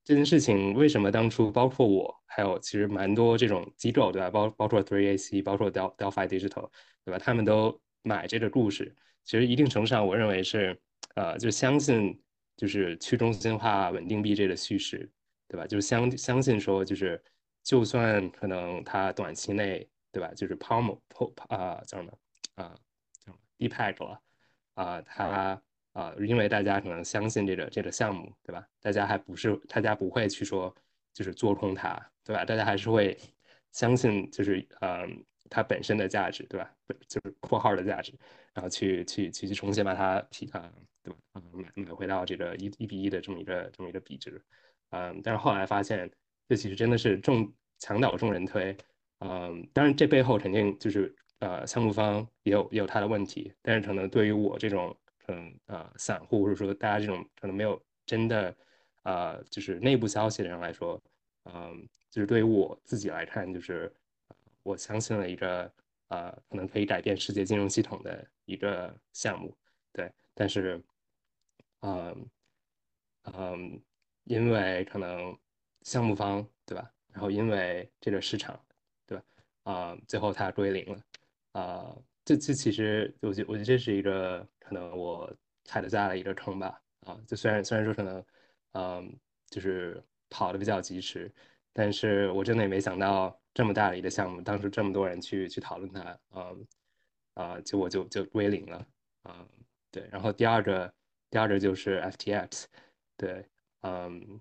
[0.08, 4.30] 这件事情为什么当初包括我，还有其实蛮多这种机构，对吧？
[4.30, 6.70] 包包括 Three AC，包括 Del Delphi Digital，
[7.04, 7.18] 对吧？
[7.18, 8.94] 他们都买这个故事。
[9.24, 10.80] 其实一定程度上，我认为是，
[11.16, 12.16] 呃，就相信
[12.56, 15.10] 就是去中心化稳定币这个叙事，
[15.48, 15.66] 对吧？
[15.66, 17.20] 就是相相信说，就是
[17.64, 20.32] 就算可能它短期内，对吧？
[20.34, 22.12] 就是 Palm Pop 啊，叫什么
[22.54, 22.74] 啊？
[23.18, 24.20] 叫 Deepak 了
[24.74, 25.60] 啊，他。
[25.92, 28.68] 啊，因为大家可能相信这个这个项目，对吧？
[28.82, 30.74] 大家还不是，大家不会去说
[31.14, 32.44] 就是做空它，对吧？
[32.44, 33.18] 大家还是会
[33.72, 35.06] 相信，就是呃
[35.48, 36.70] 它本身的价值，对吧？
[37.08, 38.12] 就是括号的价值，
[38.52, 40.70] 然后去去去去重新把它提啊，
[41.02, 41.18] 对吧？
[41.32, 44.44] 嗯，买买回到这个一一比一的这么一个这么一个比值，
[44.90, 46.10] 嗯，但是后来发现，
[46.46, 48.76] 这其实真的是众墙倒众人推，
[49.20, 54.96] 嗯，当然这背后肯定就是呃项目方也有也有他的问题，但是可能对于我这种。
[55.28, 58.56] 嗯呃，散户或者说大家这种可能没有真的
[59.02, 61.02] 呃，就是内部消息的人来说，
[61.46, 63.92] 嗯，就是对于我自己来看，就是
[64.62, 65.68] 我相信了一个
[66.10, 69.52] 呃，可能可以改变世界金融系统的一个项目，
[69.92, 70.08] 对。
[70.32, 70.80] 但是，
[71.80, 72.30] 嗯
[73.24, 73.82] 嗯，
[74.26, 75.36] 因为可能
[75.82, 76.88] 项目方对吧？
[77.12, 78.64] 然后因为这个市场
[79.66, 81.02] 啊，最后它归零了，
[81.52, 85.28] 啊，这这其实我觉我觉得这是一个可能我
[85.64, 86.80] 踩得下的一个坑吧。
[87.00, 88.24] 啊，就虽然虽然说可能，
[88.72, 89.18] 嗯，
[89.50, 90.00] 就是
[90.30, 91.32] 跑的比较及时，
[91.72, 96.66] 但是我真的也没想到这么大的一个项目，当时这么多人去去讨论它，嗯，
[97.34, 98.86] 啊，就我就就归零了，
[99.22, 99.46] 啊，
[99.90, 100.08] 对。
[100.12, 100.92] 然后第二个
[101.28, 102.64] 第二个就是 FTX，
[103.16, 103.44] 对，
[103.82, 104.40] 嗯，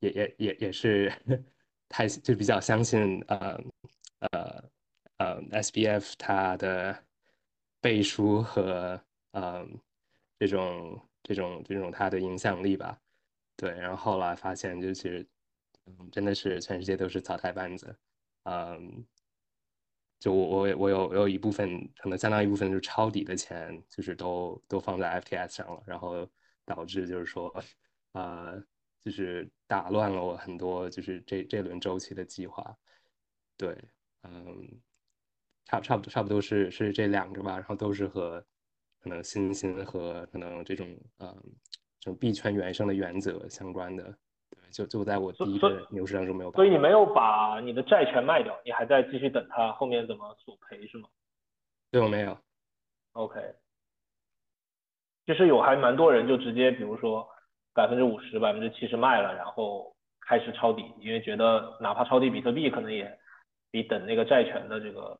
[0.00, 1.12] 也也也也是
[1.88, 3.58] 太就比较相信，呃
[4.20, 4.70] 呃
[5.18, 7.04] 呃 SBF 它的
[7.80, 9.00] 背书和
[9.32, 9.80] 嗯
[10.38, 11.00] 这种。
[11.24, 12.98] 这种这种他的影响力吧，
[13.54, 15.26] 对，然后后来发现就其实，
[15.84, 17.94] 嗯，真的是全世界都是草台班子，
[18.44, 19.04] 嗯，
[20.18, 26.26] 就我我我有我有一部分可能相当一部分就是抄底的钱，就是都都放在 FTS 上了，然后
[26.64, 27.54] 导致就是说，
[28.12, 28.58] 呃，
[29.00, 32.74] 就是打乱了我很多就是这这轮周期的计划，
[33.58, 33.76] 对，
[34.24, 34.80] 嗯，
[35.64, 38.44] 差差不多差不多是是这两个吧，然后都是和。
[39.00, 40.84] 可能新兴和可能这种
[41.20, 41.32] 嗯
[42.00, 44.02] 这种币圈原生的原则相关的，
[44.50, 46.50] 对，就就在我第一个牛市当中没有。
[46.50, 51.08] 所以你没有把你的债权卖掉，你还在继续等它后面怎么索赔是吗？
[51.92, 52.36] 对，我没有。
[53.12, 53.40] OK。
[55.26, 57.24] 其实有还蛮多人就直接比如说
[57.72, 63.16] 百分之五十、百分之七十卖了，然后开始抄底，因为觉得哪怕抄底比特币，可能也
[63.70, 65.18] 比等那个债权的这个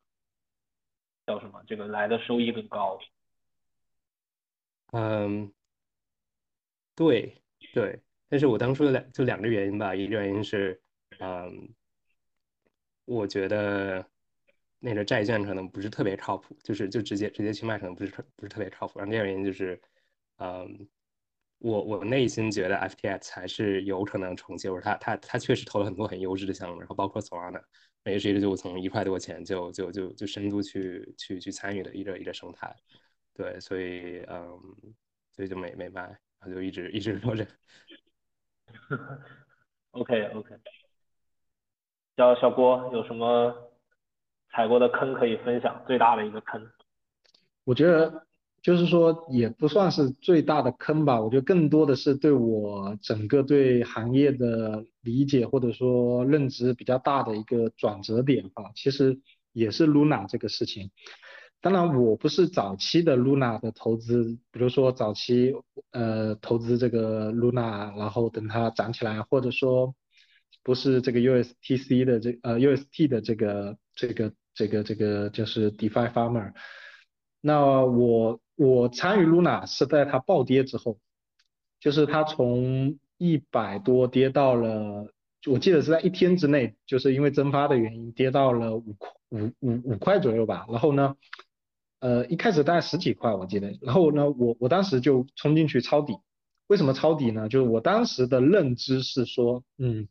[1.26, 2.98] 叫什么这个来的收益更高。
[4.92, 5.52] 嗯，
[6.94, 7.42] 对
[7.74, 10.80] 对，但是我当初有两就两个原因吧，一个原因是，
[11.18, 11.74] 嗯，
[13.04, 14.04] 我觉得
[14.78, 18.98] 那个债券可能不是特别靠谱，就是就直接直接去卖可能不是特不是特别靠谱。
[18.98, 19.78] 然后第二原因就是，
[20.38, 20.88] 嗯，
[21.58, 27.62] 我我内心觉得 FTX 还是有可能重启，或者他他他确实投了很多很优质的项目，然后包括 Solana，
[28.10, 32.74] 也是一个就从一块多钱就就就就深度去去去参与的一个一个生态。
[33.34, 34.58] 对，所以嗯，
[35.32, 37.46] 所以就没没卖，然后就一直一直做着。
[39.92, 40.54] OK OK，
[42.16, 43.72] 小小郭有什么
[44.50, 45.82] 踩过的坑可以分享？
[45.86, 46.70] 最大的一个坑？
[47.64, 48.26] 我觉得
[48.68, 58.64] 就是说也不算是最大的坑吧，我觉得更多的是对我整个对行业的理解或者说认知比较大的一个转折点吧。
[58.74, 59.20] 其实
[59.54, 60.90] 也是 Luna 这个事情。
[61.62, 65.54] 当然，我不是早期的 Luna 的投资，比如说早期
[65.92, 69.94] 呃投资这个 Luna，然后等它涨起来，或者说
[70.62, 76.52] 不是这个 USTC 的这呃 UST 的这个这个这个这个就是 DeFi Farmer。
[77.40, 80.98] 那我我参与 Luna 是在它暴跌之后，
[81.80, 85.12] 就是它从一百多跌到了，
[85.46, 91.16] 我记得是在一天之内，就是因为蒸发的原因跌到了五块五五五块左右吧，然后呢。
[92.00, 96.16] 呃，一开始大概十几块我记得，然后呢，我我当时就冲进去抄底。
[96.68, 97.48] 为什么抄底呢？
[97.48, 100.06] 就是我当时的认知是说，嗯，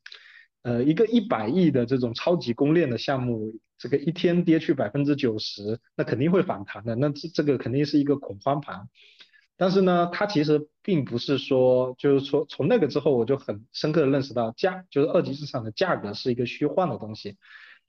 [0.68, 8.90] 呃，一个一百亿的这种超级公链的项目，这个一天跌去百分之九十，那肯定会反弹的，那这这个肯定是一个恐慌盘。
[9.56, 17.38] 但是呢，它其实并不是说，就是说从那个之后，我就很深刻的认识到价，就是二级市场的价格是一个虚幻的东西。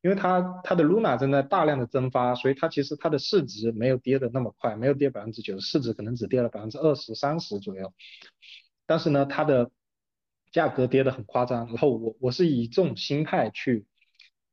[0.01, 7.93] 因为它它的 Luna 正在大量的蒸发，所以它其实它的市值没有跌的那么快，没有跌百分之九十，市值可能只跌了百分之二十三十左右。
[8.87, 9.73] 但是呢，它的
[10.53, 11.67] 价格跌得很夸张。
[11.67, 13.87] 然后我我是以这种心态去，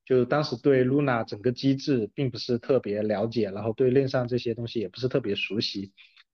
[0.06, 5.94] 就是当时对 Luna 整个机制并不是特别了解，然后对链上这些东西也不是特别熟悉。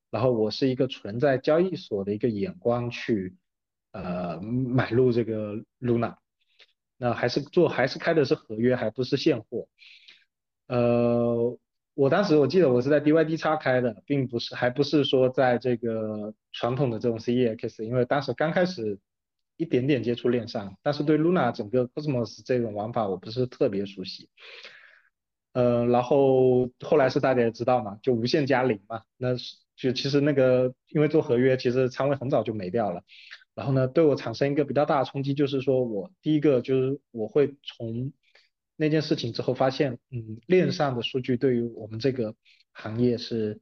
[0.10, 3.36] 然后我是一个存在交易所的一个眼光去，
[3.92, 6.16] 呃，买入这个 Luna。
[6.98, 9.68] 那还是做还是开的是合约，还不是现货。
[10.68, 11.58] 呃，
[11.96, 19.00] 我当时我记得我是在 DYD 叉开的，并不是还不是说在这个传统的这种 CEX，因为当时刚开始
[19.58, 24.30] 一点点接触链上，但是对 Luna 整个 Cosmos 这种玩法我不是特别熟悉。
[25.54, 29.36] 呃，然后后来是大家也知道嘛，就无限加零嘛，那
[29.76, 33.04] 就其实那个因为做合约，其实仓位很早就没掉了。
[33.54, 38.14] 然后呢，对我产生一个比较大的冲击，就是说我第一个就是我会从
[38.78, 42.34] 那件事情之后发现，嗯，链上的数据对于我们这个
[42.72, 43.60] 行业是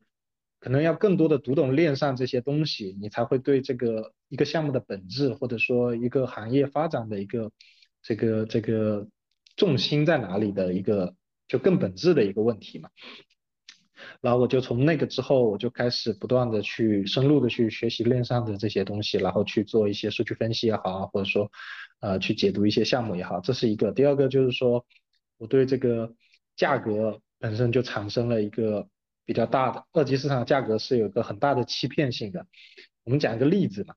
[0.59, 7.51] 可能要更多的读懂链上这些东西，你才会对这个一个项目的本质，或者说一个行业发展的一个
[8.01, 9.07] 这个这个
[9.55, 11.15] 重心在哪里的一个
[11.47, 12.89] 就更本质的一个问题嘛。
[14.21, 21.49] 然后我就从那个之后，我就开始不断的去深入的去学习链上的这些东西，然后去做一些数据分析也好啊，或者说
[21.99, 23.91] 呃去解读一些项目也好，这是一个。
[23.91, 24.85] 第二个就是说，
[25.37, 26.13] 我对这个
[26.55, 28.87] 价格本身就产生了一个
[29.29, 32.47] 比较大的，二级市场价格是有个很大的欺骗性的。
[33.03, 33.93] 我们讲一个例子嘛，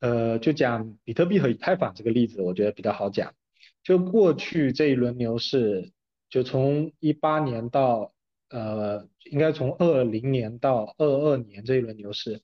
[0.00, 3.34] 呃，就讲比特币和以太坊这个例子，我觉得比较好讲。
[3.82, 5.92] 就过去这一轮牛市，
[6.30, 8.14] 就从一八年到
[8.48, 12.40] 呃，应该从二零年到二二年这一轮牛市，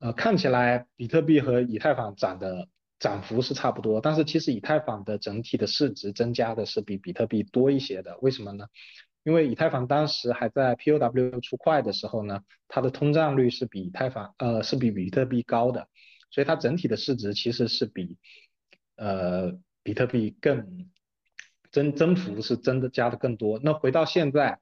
[0.00, 8.18] 呃，看起来比特币和以太坊涨的涨幅是差不多，但是其实以太坊的整体的市值增加的是比比特币多一些的。
[8.18, 8.66] 为什么呢？
[9.28, 15.86] 因为以太坊当时还在 POW 出块的时候呢，它的通胀率是比以太坊呃是比比特币高的，
[16.30, 18.16] 所以它整体的市值其实是比
[18.96, 20.88] 呃比特币更
[21.70, 23.60] 增增幅是真的加的更多。
[23.62, 24.60] 那回到现在，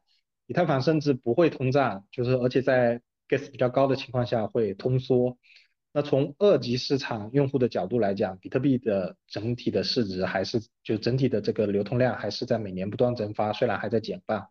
[0.48, 5.38] 以太坊甚至不会通胀，就是而且在 gas 比较高的情况下会通缩。
[5.96, 14.46] 那从二级市场用户的角度来讲，比特币的整体的市值还是就整体的这个流通量还是在每年不断增发，虽然还在减半。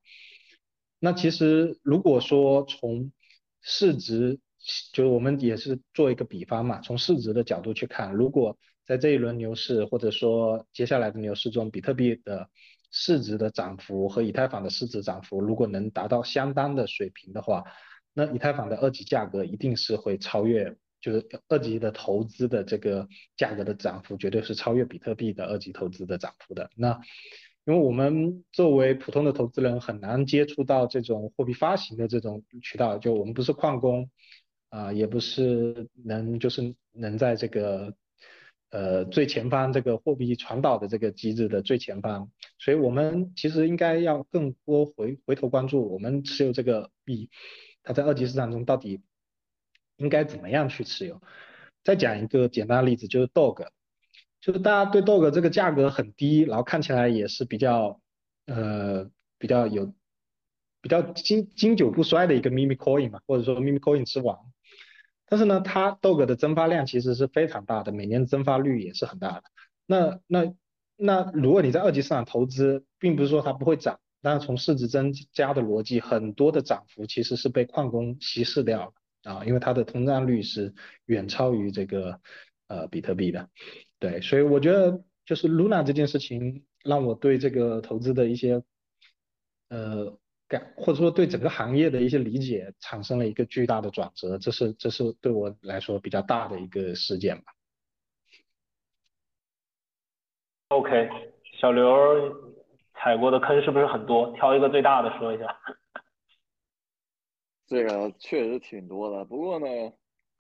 [0.98, 3.12] 那其实如果说从
[3.62, 4.40] 市值，
[4.92, 12.50] 就我们也是做一个比方嘛，从市值的角度去看，如果在这一轮牛市或者说接下来的牛市中，比特币的
[12.90, 17.64] 市值的涨幅和以太坊的市值涨幅如果能达到相当的水平的话，
[18.16, 20.76] 那以太坊的二级价格一定是会超越。
[21.06, 26.72] 就是二级的投资的这个价格的涨幅，绝对是超越比特币的二级投资的涨幅的。
[26.76, 27.00] 那
[27.66, 34.10] 因为我们作为普通的投资人，很难接触到这种货币发行的这种渠道，就我们不是矿工
[34.70, 37.94] 啊，也不是能就是能在这个
[38.72, 47.30] 呃最前方这个货币传导的这个机制的最前方，所以我们其实应该要更多回回头关注我们持有这个币，
[47.84, 49.02] 它在二级市场中到底。
[49.98, 51.22] 应该怎么样去持有？
[51.84, 53.68] 再讲一个简单的例子，就是 Dog，
[54.42, 58.02] 就是大家对 Dog 这个价格很低，然后看起来也是比较
[58.48, 59.94] 呃比较有
[60.82, 64.40] 比较经经久不衰的一个 Mimi Coin 嘛，或者说 Mimi Coin 之王。
[65.28, 69.44] 但是呢，它 Dog 的增发量其实是非常大的，每年增发率也是很大的。
[69.86, 70.54] 那那
[70.96, 78.94] 那如果你在二级市场投资，并不是说它不会涨，但是从市值增加的逻辑，很多的涨幅其实是被矿工稀释掉了。
[79.26, 80.74] 啊，因为它的通胀率是
[81.08, 82.22] 远超于这个
[82.68, 83.50] 呃比特币的，
[84.00, 88.64] 对，所以我觉得就是 Luna 这件事情让我对这个投资的一些
[89.70, 97.46] 呃感，或者说对整个行业的一些理解产生了一个巨大的转折，这是这是对我来说比较大的一个事件吧。
[100.70, 101.10] OK，
[101.60, 101.90] 小刘
[102.94, 104.32] 踩过的坑是不是很多？
[104.36, 105.46] 挑一个最大的说一下。
[107.68, 109.68] 这个确实挺多的，不过呢，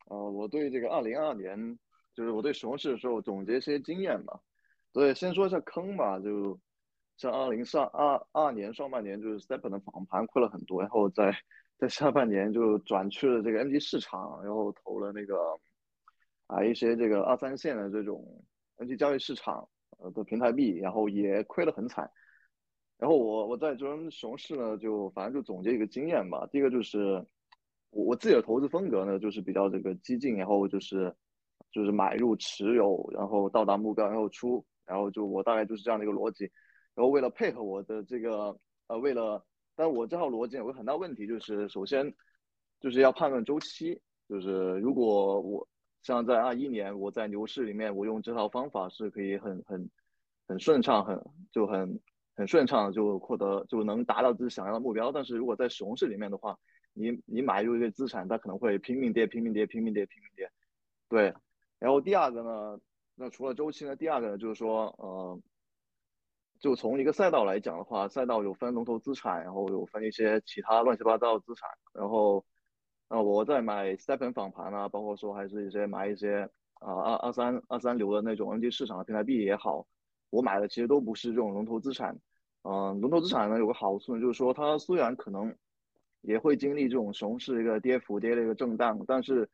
[0.09, 1.79] 呃，我对这个二零二二年，
[2.13, 4.39] 就是我对熊市的时候总结一些经验吧。
[4.93, 6.59] 对，先说一下坑吧，就
[7.17, 11.35] 像二零上二二年上半年，就是 Stepn 的访盘亏了很多，然后在
[11.77, 15.35] 在下半年就转去了这个 NG 市场，然后投了那个
[16.47, 18.23] 啊一些这个二三线的这种
[18.77, 22.09] NG 交易市场呃的平台币，然后也亏得很惨。
[22.97, 26.47] 然后我我在这熊市呢，就反正就总结一个经验吧。
[26.49, 27.25] 第一个就是
[27.89, 31.13] 我我自己的投资风格呢，就是比较这个激进，然后就是
[31.71, 36.45] 就是买入持有，然后到达目标然后出，然后就我大概就是这样的一个逻辑。
[36.93, 42.15] 然后为了配合我的这个呃，为了，但我这套逻辑有个很大问题，就是首先
[42.79, 45.67] 就是要判断周期，就是如果我
[46.01, 49.89] 像在二一年我在牛市里面，我用这套方法是可以很很
[50.47, 51.99] 很顺畅，很就很。
[52.35, 56.57] 很顺畅就获得就能达到自己想要的目标，但是如果在熊市里面的话，
[56.93, 60.51] 你你买入一个资产，它可能会拼命跌、拼命跌、拼命跌、拼命跌。
[61.07, 61.33] 对，
[61.79, 62.79] 然后第二个呢，
[63.15, 65.39] 那除了周期呢，第二个呢就是说，呃，
[66.59, 72.45] 就从一个赛道来讲的话，赛道有分龙头资产，然后有分一些其他乱七八糟的资产，然后，
[73.07, 79.87] 呃，我在买 Stephen 访盘啊，包括说还是一些买一些啊二二三二三流的那种 NG 市场的平台币也好。
[80.35, 82.13] 我买的其实都不是这种龙头资产，
[82.63, 85.55] 嗯，龙头资产呢有个好处呢，就是说它虽然可能
[86.19, 89.49] 也会经历这种熊市一个跌幅跌的一个震荡，但是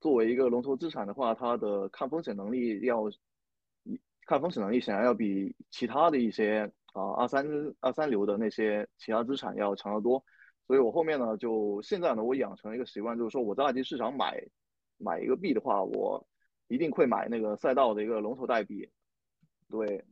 [0.00, 3.04] 作为一个龙头资产的话，它的抗风险能力要，
[4.26, 7.46] 抗风险能力显然要比其他的一些啊二三
[7.80, 10.22] 二三流的那些其他资产要强得多，
[10.66, 14.44] 所以我后面呢就现在呢我养成了一个习惯，就是说我在二级市场买
[14.98, 16.26] 买一个币的话，我
[16.68, 18.86] 一定会买那个赛道的一个龙头代币。
[19.70, 20.02] 对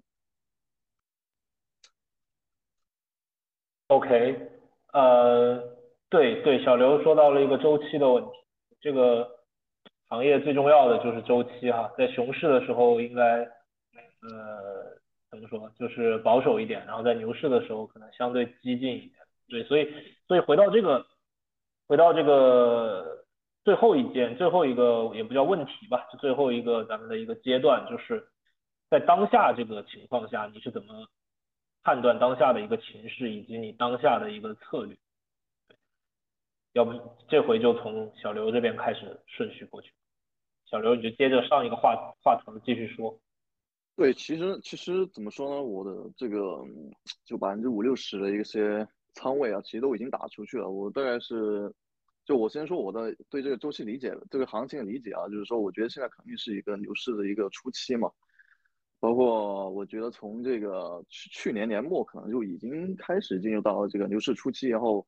[3.97, 4.39] ，OK，
[4.93, 5.59] 呃，
[6.11, 8.31] 对对，小刘说到了一个周期的问题，
[8.81, 9.27] 这个
[10.09, 14.95] 行业最重要的就是周期哈，在熊市的时候应该呃
[15.31, 19.13] 怎么说，就是保守一点，然后在牛市的时候可能相对激进一点，
[19.49, 19.91] 对，所以
[20.29, 21.07] 所以回到这个
[21.89, 23.25] 回到这个
[23.65, 28.29] 最后一件，最后一个也不叫问题吧，就最后一个咱们的一个阶段，就是
[28.91, 31.07] 在当下这个情况下，你是怎么
[31.87, 34.99] 判断当下的一个情势，以及你当下的一个策略？
[36.73, 36.91] 要不
[37.29, 39.93] 这回就从小刘这边开始顺序过去。
[40.65, 43.17] 小刘，你就接着上一个话话头继续说。
[43.95, 46.61] 对，其实其实怎么说呢，我的这个
[47.25, 48.85] 就百分之五六十的一些
[49.15, 50.69] 仓位啊，其实都已经打出去了。
[50.69, 51.73] 我大概是，
[52.25, 58.11] 就我先说我的对这个周期理解，这个行情的理解啊，就是说，我觉得现在肯定是一个牛市的一个初期嘛。
[59.07, 65.07] 包括我觉得从这个去去年年末可能就已经开始进入到了这个牛市初期，然后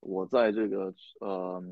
[0.00, 1.62] 我在这个呃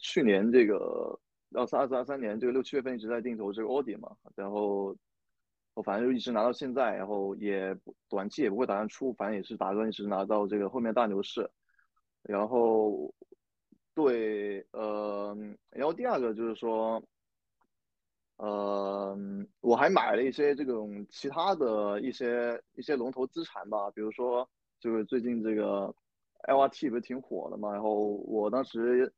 [0.00, 1.16] 去年这个
[1.54, 4.96] 二三二三二三年这个六七月份一直在定投这个 Audi 嘛，然后。
[5.74, 7.74] 我反正就一直拿到现在，然后也
[8.06, 11.50] 短期也不会打算出，反正也是打算一直拿到这个后面大牛市。
[12.24, 13.10] 然后，
[13.94, 15.34] 对，呃，
[15.70, 17.02] 然后第二个就是说，
[18.42, 19.16] 呃，
[19.60, 24.48] 我还买了一些这种其他的一些一些龙头资产吧，比如说
[24.80, 25.94] 就是最近这个
[26.48, 27.94] LRT 不是挺火的嘛，然后
[28.26, 29.12] 我当时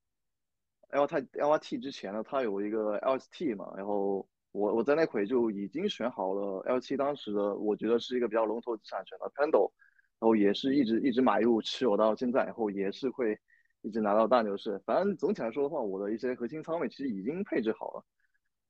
[0.90, 4.26] L T L R T 之前呢，它有一个 LST 嘛，然后。
[4.54, 9.72] 我我在那会就已经选好了 L 七，当时的我觉得是一个比较龙头资产，选了 Pendle，
[10.20, 13.36] 然后也是一直一直买入持有到现在，然后也是会
[13.82, 14.80] 一直拿到大牛市。
[14.86, 18.04] 反正总体来说的话，我的一些核心仓位其实已经配置好了。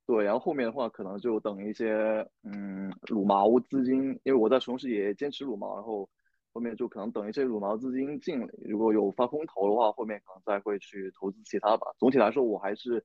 [0.07, 6.09] 对，然后后面的话可能就等一些嗯撸毛资金，因为我在熊市也坚持撸毛，然后
[6.53, 11.87] 后面就可能等一些撸毛资金进来，如果有发空投的话，后面可能再会去投资其他吧。
[11.97, 13.03] 总体来说，我还是。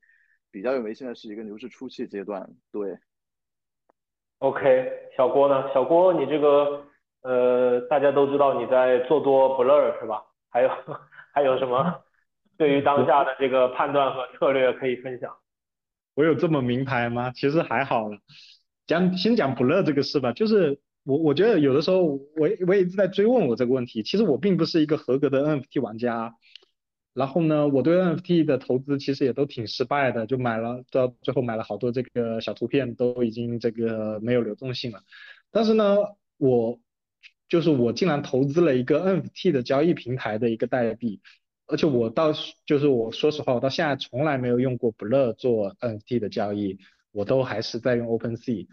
[0.53, 2.99] 比较认为现在是一个牛市初期阶段，对。
[4.39, 5.73] OK，小郭呢？
[5.73, 6.85] 小郭，你这个
[7.23, 10.27] 呃，大家都知道你在做多 Blur 是吧？
[10.49, 10.69] 还有
[11.33, 12.03] 还有什么
[12.57, 15.33] 对于当下的这个判断和策略可以分享？
[16.15, 17.31] 我有这么名牌吗？
[17.33, 18.19] 其实还好了。
[18.87, 22.21] 讲先讲 Blur 这个事吧，就是我我觉得有的时候我
[22.67, 24.03] 我也一直在追问我这个问题。
[24.03, 26.35] 其实我并不是一个合格的 NFT 玩家。
[27.13, 35.01] 然后呢，我对 NFT 的投资其实也都挺失败的，就买了到最后买了好多这个小图片，都已经这个没有流动性了。
[35.51, 35.97] 但是呢，
[36.37, 36.79] 我
[37.49, 41.21] 就是我竟然投资了一个 NFT 的交易平台的一个代币，
[41.71, 42.33] 而且我到
[42.67, 46.79] 就是我说实话，我到现在从来没有用过 Blur 做 NFT 的交易，
[47.13, 48.67] 我都还是在用 OpenSea。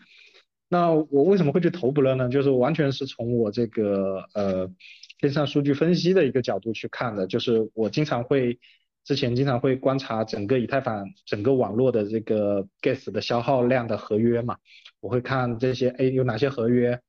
[0.69, 2.29] 那我为什么会去投 Blur 呢？
[2.29, 4.71] 就是完全是从我这个呃。
[5.19, 8.59] 线上数据分析的一个角度去看的，就是我经常会
[9.03, 14.57] 之前经常会观察整个以太坊整个网络的这个 gas 的消耗量的合约嘛，
[14.99, 17.01] 我会看这些，哎，有哪些合约，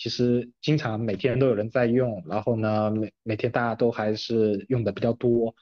[0.00, 5.54] 其实经常每天都有人在用，然后呢，每每天大家都还是用的比较多，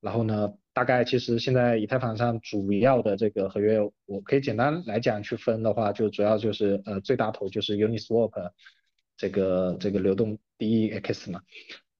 [0.00, 8.52] 然后呢，大概其实现在以太坊上主要的这个合约，我可以简单来讲去分的话，就主要就是呃最大头就是 Uniswap。
[9.14, 11.42] 这个这个流动 DEX 嘛，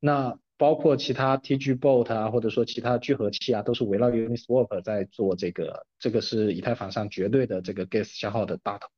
[0.01, 8.89] 那包括其他 TG Bot 啊，或者说其他聚合器啊，都是围绕 Uniswap 在做这个，这个是以太坊上绝对的这个 gas 消耗的大头。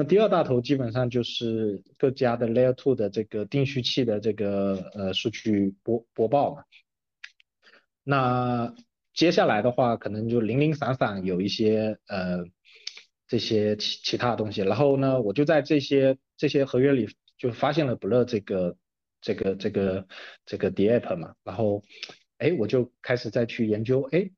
[0.00, 6.64] 那第二大头基本上就是各家的 Layer Two 的这个定序器的这个呃数据播播报嘛。
[8.02, 8.74] 那
[9.12, 12.46] 接下来的话，可能就零零散散有一些呃
[13.28, 17.06] 这些其其他的东西，然后呢，我就在这些这些合约里。
[17.36, 18.76] 就发现了 Blur 这个
[19.22, 20.06] 这个这个
[20.44, 21.82] 这个 DApp 嘛，然后
[22.36, 24.30] 哎我就开始再去研究，哎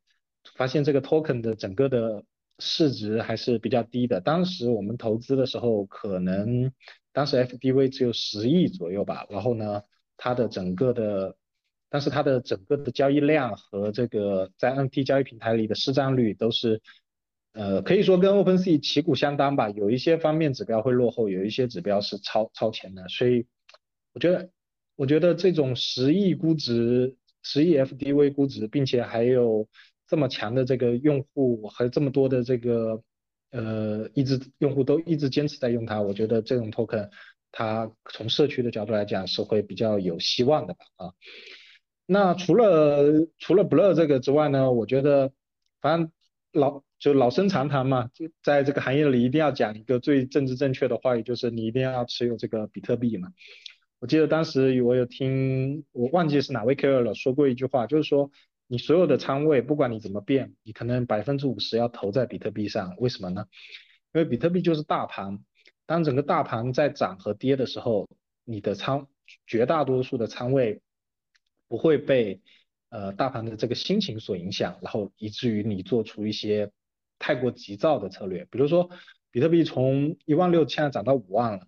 [0.57, 2.25] 发现这个 token 的整个的
[2.65, 4.21] 市值还是比较低的。
[4.21, 6.73] 当时我们投资的时候，可能
[7.13, 9.83] 当时 FDV 只有十亿左右吧，然后呢
[10.17, 11.37] 它的整个的，
[11.91, 16.81] 但是它的整个的交易量和这个在 NFT 交易平台里的市占率都是。
[17.55, 23.45] 呃，可以说跟 OpenSea 旗鼓相当吧，有一些方面指标会落后，有一些指标是超超前的，所以
[24.15, 24.49] 我觉得，
[24.97, 29.69] 我觉得这种十亿估值、十亿 FDV 估值，并且还有
[30.13, 33.03] 这么强的这个用户，还有这么多的这个
[33.51, 37.09] 呃一直用户都一直坚持在用它，我觉得这种 token
[37.51, 41.13] 它从社区的角度来讲是会比较有希望的吧啊。
[42.05, 45.33] 那除了除了 Blur 这个之外呢，我觉得
[45.81, 46.13] 反正
[46.53, 46.83] 老。
[47.03, 53.33] 就老生常谈嘛，就在这个行业里一定要讲一个最政治正确的话语，就是你一定要持有这个比特币嘛。
[53.99, 58.31] 我记得当时我有听，我忘记是哪位 KOL 了，说过一句话，就是说
[58.73, 62.97] 你所有的仓位，不管你怎么变，你可能百分之五十要投在比特币上。
[62.97, 63.45] 为什么呢？
[64.15, 65.41] 因为比特币就是大盘，
[65.85, 68.09] 当整个大盘在涨和跌的时候，
[68.45, 69.09] 你的仓
[69.47, 70.81] 绝大多数的仓位
[71.69, 72.41] 不会被
[72.89, 76.73] 呃大盘的这个心情所影响，然后以至于你做出一些
[77.19, 78.47] 太过急躁的策略。
[78.51, 78.89] 比如说，
[79.31, 81.67] 比特币从一万六现在涨到五万了，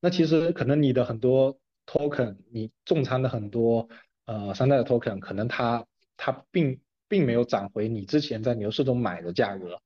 [0.00, 3.90] 那其实可能你的很多 token，你重仓的很多
[4.24, 5.84] 呃山寨的 token，可能它
[6.16, 9.80] 它并并没有涨回你之前在牛市中买的价格。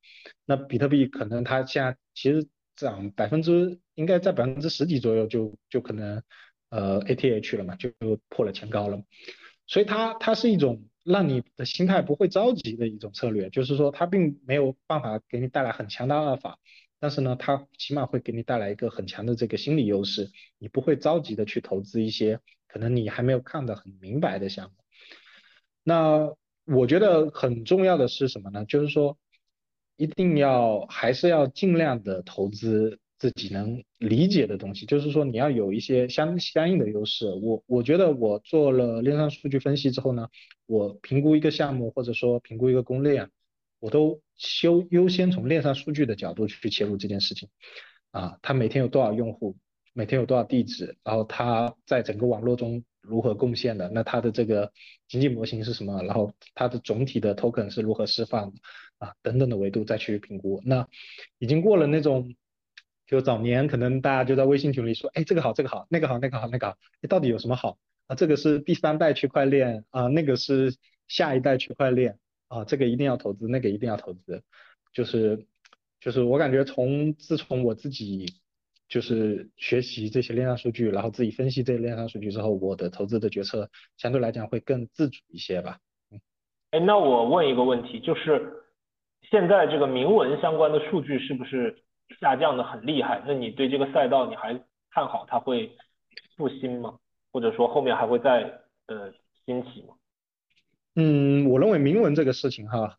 [0.45, 6.23] 那比特币可能它现在其实涨百分之应该在百分之十几左右就就可能
[6.69, 7.91] 呃 ATH 了嘛，就
[8.29, 9.01] 破了前高了。
[9.67, 16.59] 所以它它是一种让你的心态不会着急的一种策略，就是说它并没有办法给你带来很强的阿尔法，
[16.99, 24.80] 但是呢，它起码会给你带来一个很强的这个心理优势，你不会着急的去投资一些可能你还没有看得很明白的项目。
[25.83, 26.33] 那
[26.65, 28.65] 我觉得很重要的是什么呢？
[28.65, 29.17] 就是说
[29.97, 32.99] 一定要还是要尽量的投资。
[33.21, 37.27] 自己能理解的东西，就是说你要有一些相相应的优势。
[37.27, 40.27] 我我觉得我做了链上数据分析之后呢，
[40.65, 43.29] 我评估一个项目或者说评估一个攻略啊，
[43.79, 44.19] 我都
[44.63, 47.47] 优优先从链上数据的角度去切入这件事情。
[48.09, 49.55] 啊，它每天有多少用户，
[49.93, 54.71] 每天有多少地址，然后它在整个网络中如何贡献的，那它的这个
[55.07, 58.57] 经济模型是什么，然后它的总体的 token 是如何释放的
[58.99, 60.61] 啊等等的维度再去评估。
[60.65, 60.87] 那
[61.37, 62.33] 已经过了那种。
[63.07, 66.77] 就早年可能大家就在微信群里说，哎，这个好，这个好，那个好，那个好，那个好，
[67.09, 67.77] 到底有什么好
[68.07, 68.15] 啊？
[68.15, 70.73] 这个是第三代区块链啊，那个是
[71.09, 74.43] 下一代区块链啊，这个一定要投资，那个一定要投资。
[74.93, 75.45] 就是
[75.99, 78.33] 就是我感觉从自从我自己
[78.91, 85.79] 就是学习这些链上数据，然后自己分析这些链上数据之后，我的投资的决策相对来讲会更自主一些吧。
[86.11, 86.19] 嗯，
[86.71, 88.65] 哎，那我问一个问题，就是
[89.29, 91.75] 现在这个明文相关的数据是不是？
[92.19, 94.53] 下降的很厉害，那你对这个赛道你还
[94.89, 95.71] 看好它会
[96.35, 96.99] 复兴吗？
[97.31, 98.41] 或者说后面还会再
[98.87, 99.13] 呃
[99.45, 99.95] 兴起吗？
[100.97, 102.97] 嗯，我认为明文这个事情哈，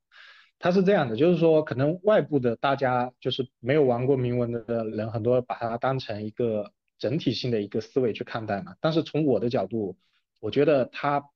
[0.62, 8.76] 它是这样的，就是说可能外部的大家就是没有玩过铭文的人，很多把它当成一个整体性的一个思维去看待嘛。
[8.80, 9.96] 但是从我的角度，
[10.40, 11.28] 我觉得它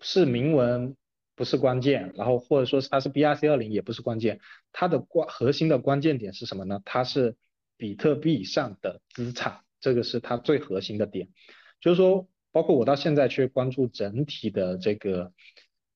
[0.00, 0.96] 是铭文。
[1.36, 4.40] 不是关键，然后或者说是它是 BRC 二零也不是关键，
[4.72, 6.82] 它的关核心的关键点是什么呢？
[6.84, 7.34] 它是
[7.78, 11.30] 比特币上的资产，这个是它最核心的点。
[11.80, 15.32] 就是说，包括我到现在去关注整体的这个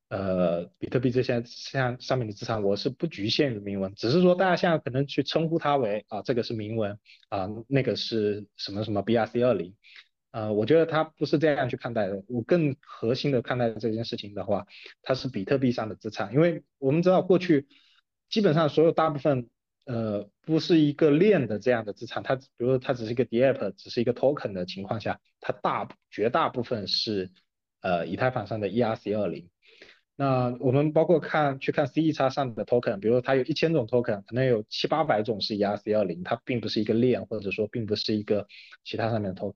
[0.08, 6.98] 呃比特币这些像上面的资产，我是不局限于铭文，只是说大家现在可能去称呼它为啊这个是铭文
[7.28, 9.74] 啊那个是什么什么 BRC 二零。
[10.30, 12.24] 呃，我觉得它不是这样去看待的。
[12.26, 14.66] 我更核心的看待这件事情的话，
[15.00, 17.68] 它是比特币上的资产，因为我们知道过去
[18.28, 19.48] 基本上所有大部分
[19.86, 27.30] 呃不是一个链的这样的资产，它比如说它只是一个 DApp，只是一个 token 的情况下，它大绝大部分是
[27.80, 29.48] 呃以太坊上的 ERC 二零。
[30.16, 38.46] 那我们包括看去看 C E 叉上的 token，比如说它有一千种 token，可能有七八百种是 ERC 二零，它并不是一个链，或者说并不是一个
[38.84, 39.54] 其他上面的 token。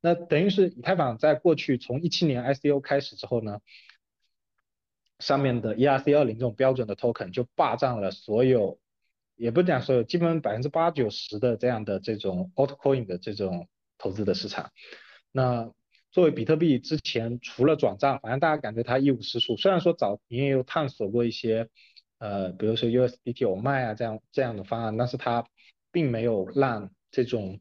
[0.00, 3.60] 那等于是以太坊在过去从一七年 ICO 开始之后呢，
[5.20, 8.80] 上面的 ERC 二零这种标准的 token 就霸占了所有，
[9.36, 14.72] 也不讲所有，基本百分之八九十的这样的这种 altcoin 的这种投资的市场。
[15.30, 15.70] 那
[16.14, 19.56] 作为比特币之前除了转账，反正大家感觉它一无是处。
[19.56, 21.68] 虽然说早年也有探索过一些，
[22.18, 25.44] 呃，比如说 USDT 有卖啊这样这样的方案，但是它
[25.90, 27.58] 并没有让这种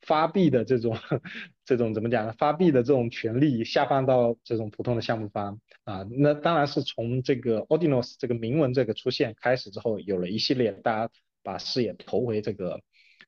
[0.00, 0.96] 发币的这种
[1.66, 2.34] 这种怎么讲呢？
[2.38, 11.12] 发币的这种权利下放到这种普通的项目方啊，那当然是从这个 Ordinals 这个铭文这个出现开始之后，有了一系列大家
[11.42, 12.80] 把视野投回这个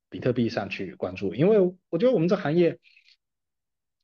[0.09, 1.35] 比特币上去关注。
[1.35, 1.59] 因为
[1.91, 2.79] 我觉得我们这行业，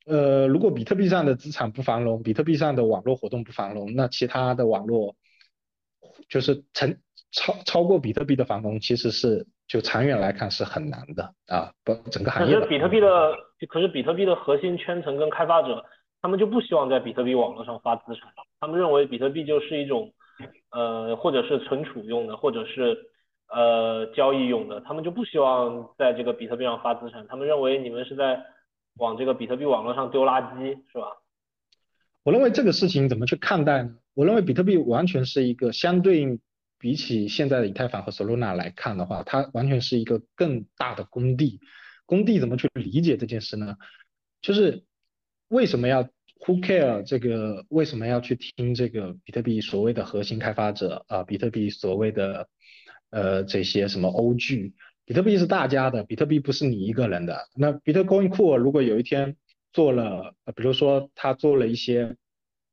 [0.05, 5.15] 呃，如果比特币上的资产不繁荣，比特币上的网络活动不繁荣，那其他的网络
[6.29, 6.97] 就是成
[7.31, 9.45] 超超过比特币的繁荣，其实是。
[9.65, 12.53] 就长远来看是很难的啊，不整个行业。
[12.53, 13.33] 可是比特币的，
[13.69, 15.83] 可是比特币的核心圈层跟开发者，
[16.21, 18.29] 他们就不希望在比特币网络上发资产，
[18.59, 20.13] 他们认为比特币就是一种，
[20.69, 22.95] 呃，或者是存储用的，或者是
[23.49, 28.43] 呃交易用的，他们就不希望在这个比特币上发资产，他们认为你们是在
[28.95, 31.05] 往这个比特币网络上丢垃圾，是吧？
[32.23, 33.95] 我认为这个事情怎么去看待呢？
[34.13, 36.39] 我认为比特币完全是一个相对应。
[36.79, 41.61] 比起现在的以太坊和 Solana 来看的话，它完全是一个更大的工地。
[42.05, 43.77] 工地怎么去理解这件事呢？
[44.41, 44.83] 就是
[45.47, 47.65] 为什么要 Who care 这个？
[47.69, 51.23] 为什么要去听这个比特币所谓的核心开发者啊？
[51.23, 52.49] 比特币所谓的
[53.11, 54.73] 呃这些什么 OG？
[55.05, 57.49] 比特币是大家的，比特币不是你一个人的。
[57.55, 59.35] 那比特 Coin Cool 如果有一天
[59.71, 62.15] 做了，比如说他做了一些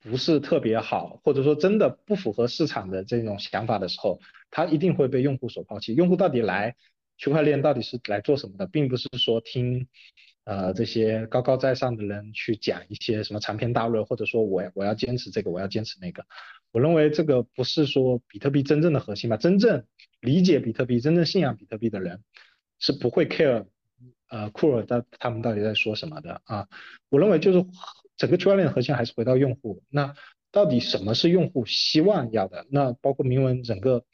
[0.02, 4.20] 不是特别好，或者说真的不符合市场的这种想法的时候，
[4.50, 5.94] 他一定会被用户所抛弃。
[5.94, 6.76] 用户到底来
[7.18, 9.88] 区块链到底是来做什么的，并不是说听
[10.44, 16.24] 呃这些高高在上的人去讲一些什么长篇大论，或者说我我要坚持这个，我要坚持那个。
[16.72, 19.84] 我认为这个不是说比特币真正的核心吧，真正
[20.20, 22.22] 理解比特币、真正信仰比特币的人
[22.78, 23.66] 是不会 care
[24.28, 26.68] 呃库尔他他们到底在说什么的啊。
[27.08, 27.64] 我认为就是。
[28.16, 30.14] 整个区块链核心还是回到用户，那
[30.52, 32.66] 到底什么是用户希望要的？
[32.70, 34.04] 那包括铭文整个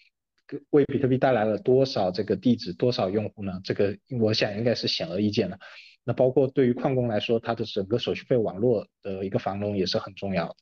[0.71, 3.61] 为比特币带来了多少这个地址，多少用户呢？
[3.65, 5.59] 这个我想应该是显而易见的。
[6.05, 10.55] 那包括对于矿工来说，它的整个手续费网络的一个繁荣也是很重要的。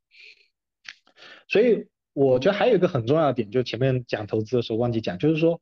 [1.46, 5.60] 所以我觉得还有一个很重要的点，就前面讲投资的时候忘记讲，就是说，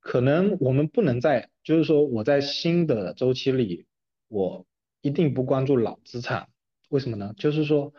[0.00, 3.86] 可能我们不能在，就是说我在新的周期里，
[4.28, 4.66] 我
[5.00, 6.48] 一定不关注老资产。
[6.88, 7.34] 为什么呢？
[7.36, 7.94] 就是说，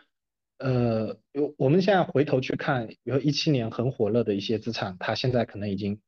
[0.58, 1.18] 呃，
[1.56, 6.00] 我们现在回头去看，比如一七年很火热的一些资产，它现在可能已经，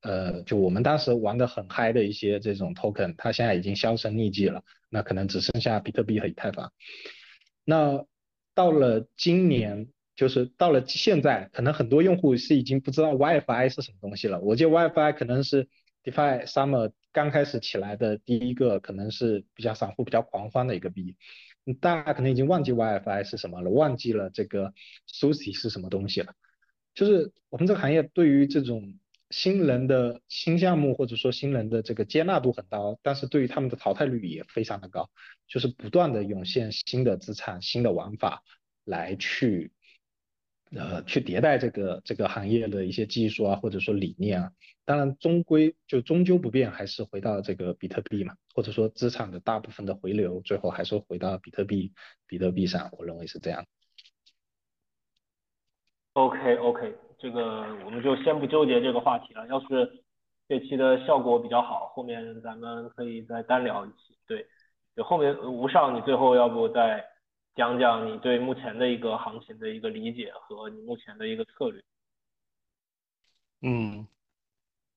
[0.00, 4.64] 呃，就我们当时玩的很嗨的一些这种 token，它现在已经销声匿迹了。
[4.88, 6.72] 那可能只剩下比特币和以太坊。
[7.64, 8.04] 那
[8.54, 14.40] 到了今年，就是到了现在，可能很多用户是已经不知道 YFI 是什么东西了。
[14.40, 15.68] 我记得 YFI 可能是
[16.04, 21.16] DeFi Summer 刚开始起来的第一个，可能是比较散户比较狂欢的一个币。
[21.80, 24.74] 大家可能已经忘记 YFI 是什么了，忘记了这个
[25.08, 26.34] Sushi 是什么东西了。
[26.94, 28.98] 就是我们这个行业对于这种
[29.30, 35.08] 新人的新项目或者说新人的这个接纳度很高，但是对于他们的淘汰率也非常的高，
[35.48, 38.42] 就是不断的涌现新的资产、新的玩法
[38.84, 39.72] 来去
[40.76, 44.52] 呃去迭代这个这个行业的一些技术啊或者说理念啊。
[44.84, 51.92] 当然，终归就终究不变，还是回到这个比特币嘛，或者说资产的大部分的回流，最后还是回到比特币，
[52.26, 53.64] 比特币上，我认为是这样。
[56.14, 59.46] OK OK，这个我们就先不纠结这个话题了。
[59.46, 60.02] 要是
[60.48, 64.18] 这期的效果比较好，后面咱们可以再单聊一期。
[64.26, 64.44] 对，
[64.96, 67.04] 就后面吴少，你最后要不再
[67.54, 71.82] 讲讲你对目前的一个行情的一个理解和你目前的一个策略？
[73.62, 74.06] 嗯。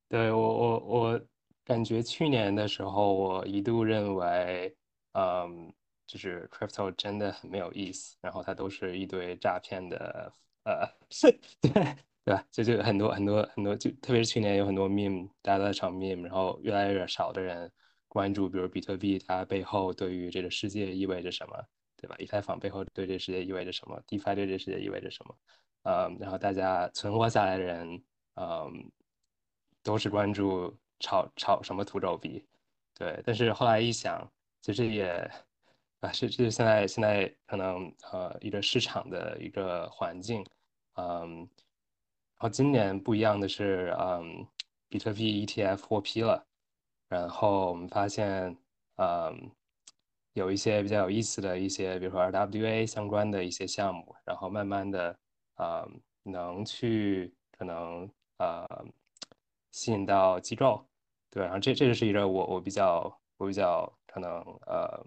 [0.07, 1.21] 对我我我
[1.65, 4.73] 感觉去年的时候，我一度认为，
[5.13, 5.73] 嗯，
[6.05, 10.31] 就是 crypto 真的很没有意思，然后它都是一堆诈骗的，
[10.63, 11.71] 呃，是 对
[12.23, 12.45] 对吧？
[12.51, 17.71] 就就很多很多很多，就特别是去年有很多 meme，大家都在炒 meme，然后越来越少的人
[18.07, 21.65] 关注，比如比特币它背后对于这个世界意味着什么，
[22.05, 22.15] 对吧？
[22.19, 25.35] 以太坊背后对这个世界意味着什么？DeFi 对这个世界意味着什么？
[25.83, 28.03] 嗯，然后大家存活下来的人，
[28.35, 28.91] 嗯。
[29.83, 32.43] 都是关注炒炒什么土豆币，
[32.95, 34.27] 对，但是后来一想，
[34.63, 35.29] 其实也
[35.99, 40.43] 啊，是是现在现在可能呃一个市场的一个环境，
[40.95, 44.47] 嗯，然后今年不一样的是，嗯，
[44.89, 46.43] 比特币 ETF 获批了，
[47.07, 48.57] 然后我们发现，
[48.95, 49.51] 嗯，
[50.35, 55.19] 有一些比较有意思的一些，比如说 RWA 相关的一些项目，然后慢慢的，
[55.55, 55.85] 呃，
[56.23, 58.65] 能去可能呃。
[59.77, 60.87] 吸引到机构，
[61.29, 64.31] 对，然后这这就是一个我我比较我比较可能
[64.67, 65.05] 呃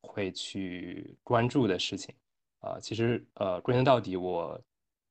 [0.00, 2.12] 会去关注的事情
[2.58, 2.76] 啊。
[2.80, 4.60] 其实呃归根到底，我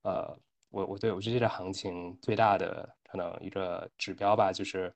[0.02, 0.38] 呃
[0.70, 4.94] 我我对我觉得这个行情最大的可能一个指标吧，就是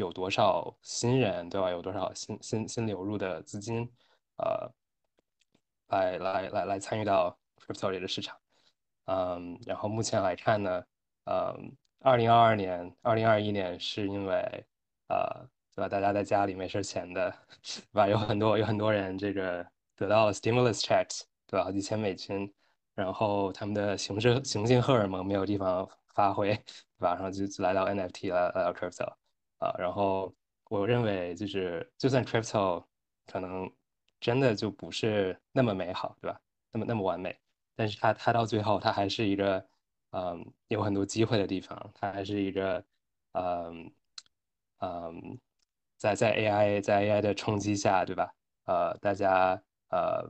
[0.00, 1.70] 有多少新人对吧？
[1.70, 3.88] 有多少新新新流入的资金
[4.38, 4.68] 呃
[5.88, 8.36] 来来来来参与到 crypto 这个市场，
[9.06, 10.84] 嗯，然后目前来看呢，
[11.24, 11.76] 嗯。
[12.02, 14.64] 二零二二年、二零二一年是因为，
[15.08, 15.46] 呃，
[15.76, 15.86] 对吧？
[15.86, 17.30] 大家在家里没事闲的，
[17.62, 18.08] 对吧？
[18.08, 21.64] 有很多有很多人这个得到了 stimulus checks，对吧？
[21.64, 22.50] 好几千美金，
[22.94, 27.16] 然后他们的雄性雄性荷尔蒙没有地方发挥，对吧？
[27.16, 29.12] 然后就来到 NFT 来来到 crypto，
[29.60, 30.34] 啊，然后
[30.68, 32.84] 我认为就是就算 crypto
[33.26, 33.70] 可能
[34.20, 36.40] 真的就不是那么美好，对吧？
[36.72, 37.38] 那么那么完美，
[37.76, 39.64] 但是它它到最后它还是一个。
[40.12, 42.84] 嗯，有很多机会的地方，它还是一个，
[43.34, 43.92] 嗯
[44.80, 45.38] 嗯，
[45.96, 48.28] 在在 AI 在 AI 的冲击下，对吧？
[48.66, 50.28] 呃，大家呃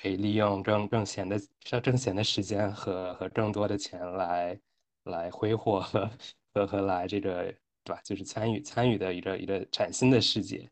[0.00, 1.38] 可以利用更更闲的
[1.70, 4.58] 要、更闲的时间和和更多的钱来
[5.04, 6.10] 来挥霍和
[6.54, 7.54] 和和来这个，
[7.84, 8.00] 对吧？
[8.04, 10.68] 就是参与参与的一个一个崭新的世界，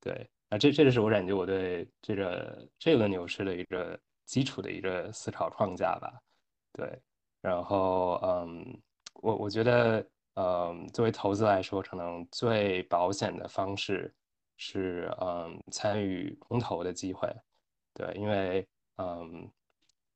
[0.00, 0.28] 对。
[0.50, 6.10] 啊，这这就是我感觉我对这个这轮牛市的一个基础的一个思考框架吧，
[6.72, 6.98] 对。
[7.42, 8.82] 然后，嗯，
[9.20, 10.04] 我我觉得，
[10.36, 14.12] 嗯，作为投资来说，可能最保险的方式
[14.56, 17.28] 是，嗯，参与空投的机会，
[17.92, 19.48] 对，因为，嗯，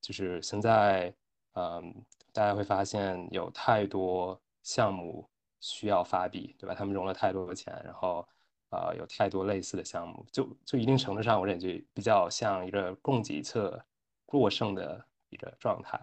[0.00, 1.14] 就是现在，
[1.56, 1.94] 嗯，
[2.32, 5.28] 大家会发现有太多项目
[5.62, 6.74] 需要发币，对吧？
[6.74, 8.28] 他们融了太多的钱，然后，
[8.68, 13.82] 呃，有太多类似的项目，就就一定程度上，我感觉比较像一个供给侧
[14.26, 15.98] 过剩的一个状态，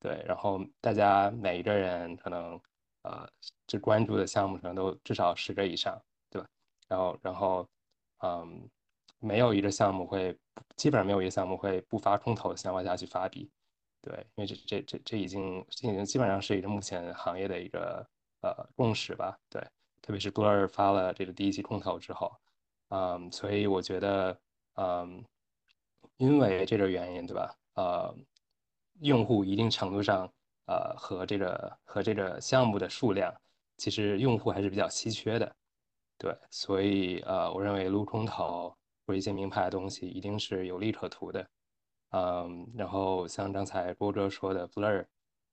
[0.00, 0.24] 对。
[0.26, 2.58] 然后大家每一个人可能，
[3.02, 3.28] 呃，
[3.66, 6.48] 就关注的项目可能都至少十个以上，对吧？
[6.88, 7.68] 然后，然后，
[8.20, 8.70] 嗯。
[9.20, 10.38] 没有一个项目会，
[10.76, 13.50] 基本上没有一个项目会不发空投的情况下去发币，
[14.02, 18.06] 对，因为这这这这已经这已经基本上是一个目前行业的一个
[18.44, 19.60] 呃共识吧，对，
[20.02, 22.30] 特别是 Blur 发了这个第一期空投之后，
[22.90, 24.38] 嗯，所以我觉得，
[24.74, 25.24] 嗯，
[26.18, 27.56] 因为这个原因，对吧？
[27.74, 28.14] 呃，
[29.00, 30.30] 用户一定程度上，
[30.66, 33.34] 呃，和这个和这个项目的数量，
[33.78, 35.56] 其实用户还是比较稀缺的，
[36.18, 38.76] 对，所以呃，我认为撸空投。
[39.06, 41.46] 或者一些名牌的东西一定是有利可图的，
[42.12, 45.04] 嗯，然后像刚才波哥说的，Blur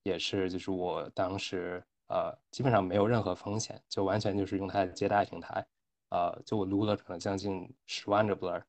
[0.03, 5.65] 也是，就是我当时呃基本上没有任何风险，就完全就是用它的借贷平台，
[6.09, 8.61] 呃，就我撸了可能将近十万个 Blur，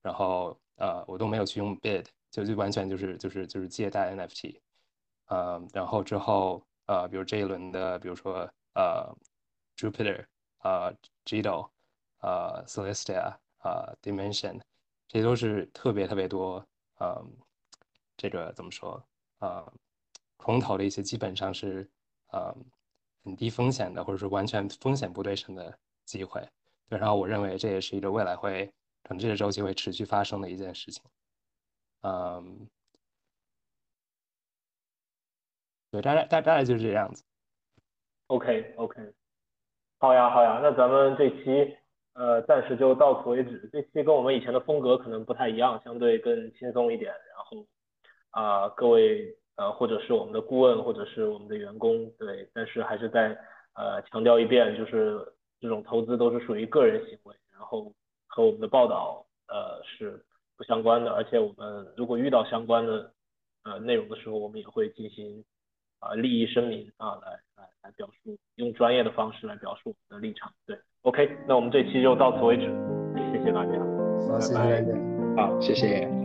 [0.00, 4.60] 然后呃我都没有去用 Bid，就就完全就是就是就是借贷 NFT，
[5.26, 9.14] 嗯，然后之后呃比如这一轮的，比如说呃
[9.76, 10.24] Jupiter，
[10.62, 11.68] 呃 Gido，
[12.20, 13.36] 呃 Celestia。
[13.64, 14.60] 啊，dimension，
[15.08, 16.62] 这都是特别特别多，
[17.00, 17.34] 嗯，
[18.14, 19.02] 这个怎么说？
[19.38, 19.64] 啊，
[20.36, 21.90] 空投的一些基本上是，
[22.26, 22.54] 呃，
[23.24, 26.40] 很低风险的，或者说完全风险不对称的机会。
[26.88, 28.66] 对，然后我认为这也是一个未来会，
[29.02, 31.02] 可能这个周期会持续发生的一件事情。
[32.02, 32.68] 嗯，
[35.90, 37.24] 对，大概大概就是这样子。
[38.26, 39.12] OK，OK，
[39.98, 41.76] 好呀，好呀，那咱们这期。
[42.16, 43.68] 呃，暂时就到此为止。
[43.72, 47.10] 这期跟我们以前的风格可能不太一样，相对更轻松一点。
[47.10, 47.66] 然后
[48.30, 53.28] 啊，各位呃，或者是我们的顾问，或者是我们的员工，对，但是还是在
[53.76, 55.18] 呃强调一遍，就是
[55.60, 57.92] 这种投资都是属于个人行为，然后
[58.26, 60.20] 和我们的报道呃是
[60.56, 61.12] 不相关的。
[61.12, 63.12] 而且我们如果遇到相关的
[63.64, 65.44] 呃内容的时候，我们也会进行
[66.00, 70.76] 啊利益声明啊，来来来表述，用专业的方式来表述我们的立场，对。
[71.02, 72.64] OK，那我们这期就到此为止，
[73.32, 73.72] 谢谢大家，
[74.26, 74.92] 好，谢谢大家，
[75.36, 76.23] 好，谢谢。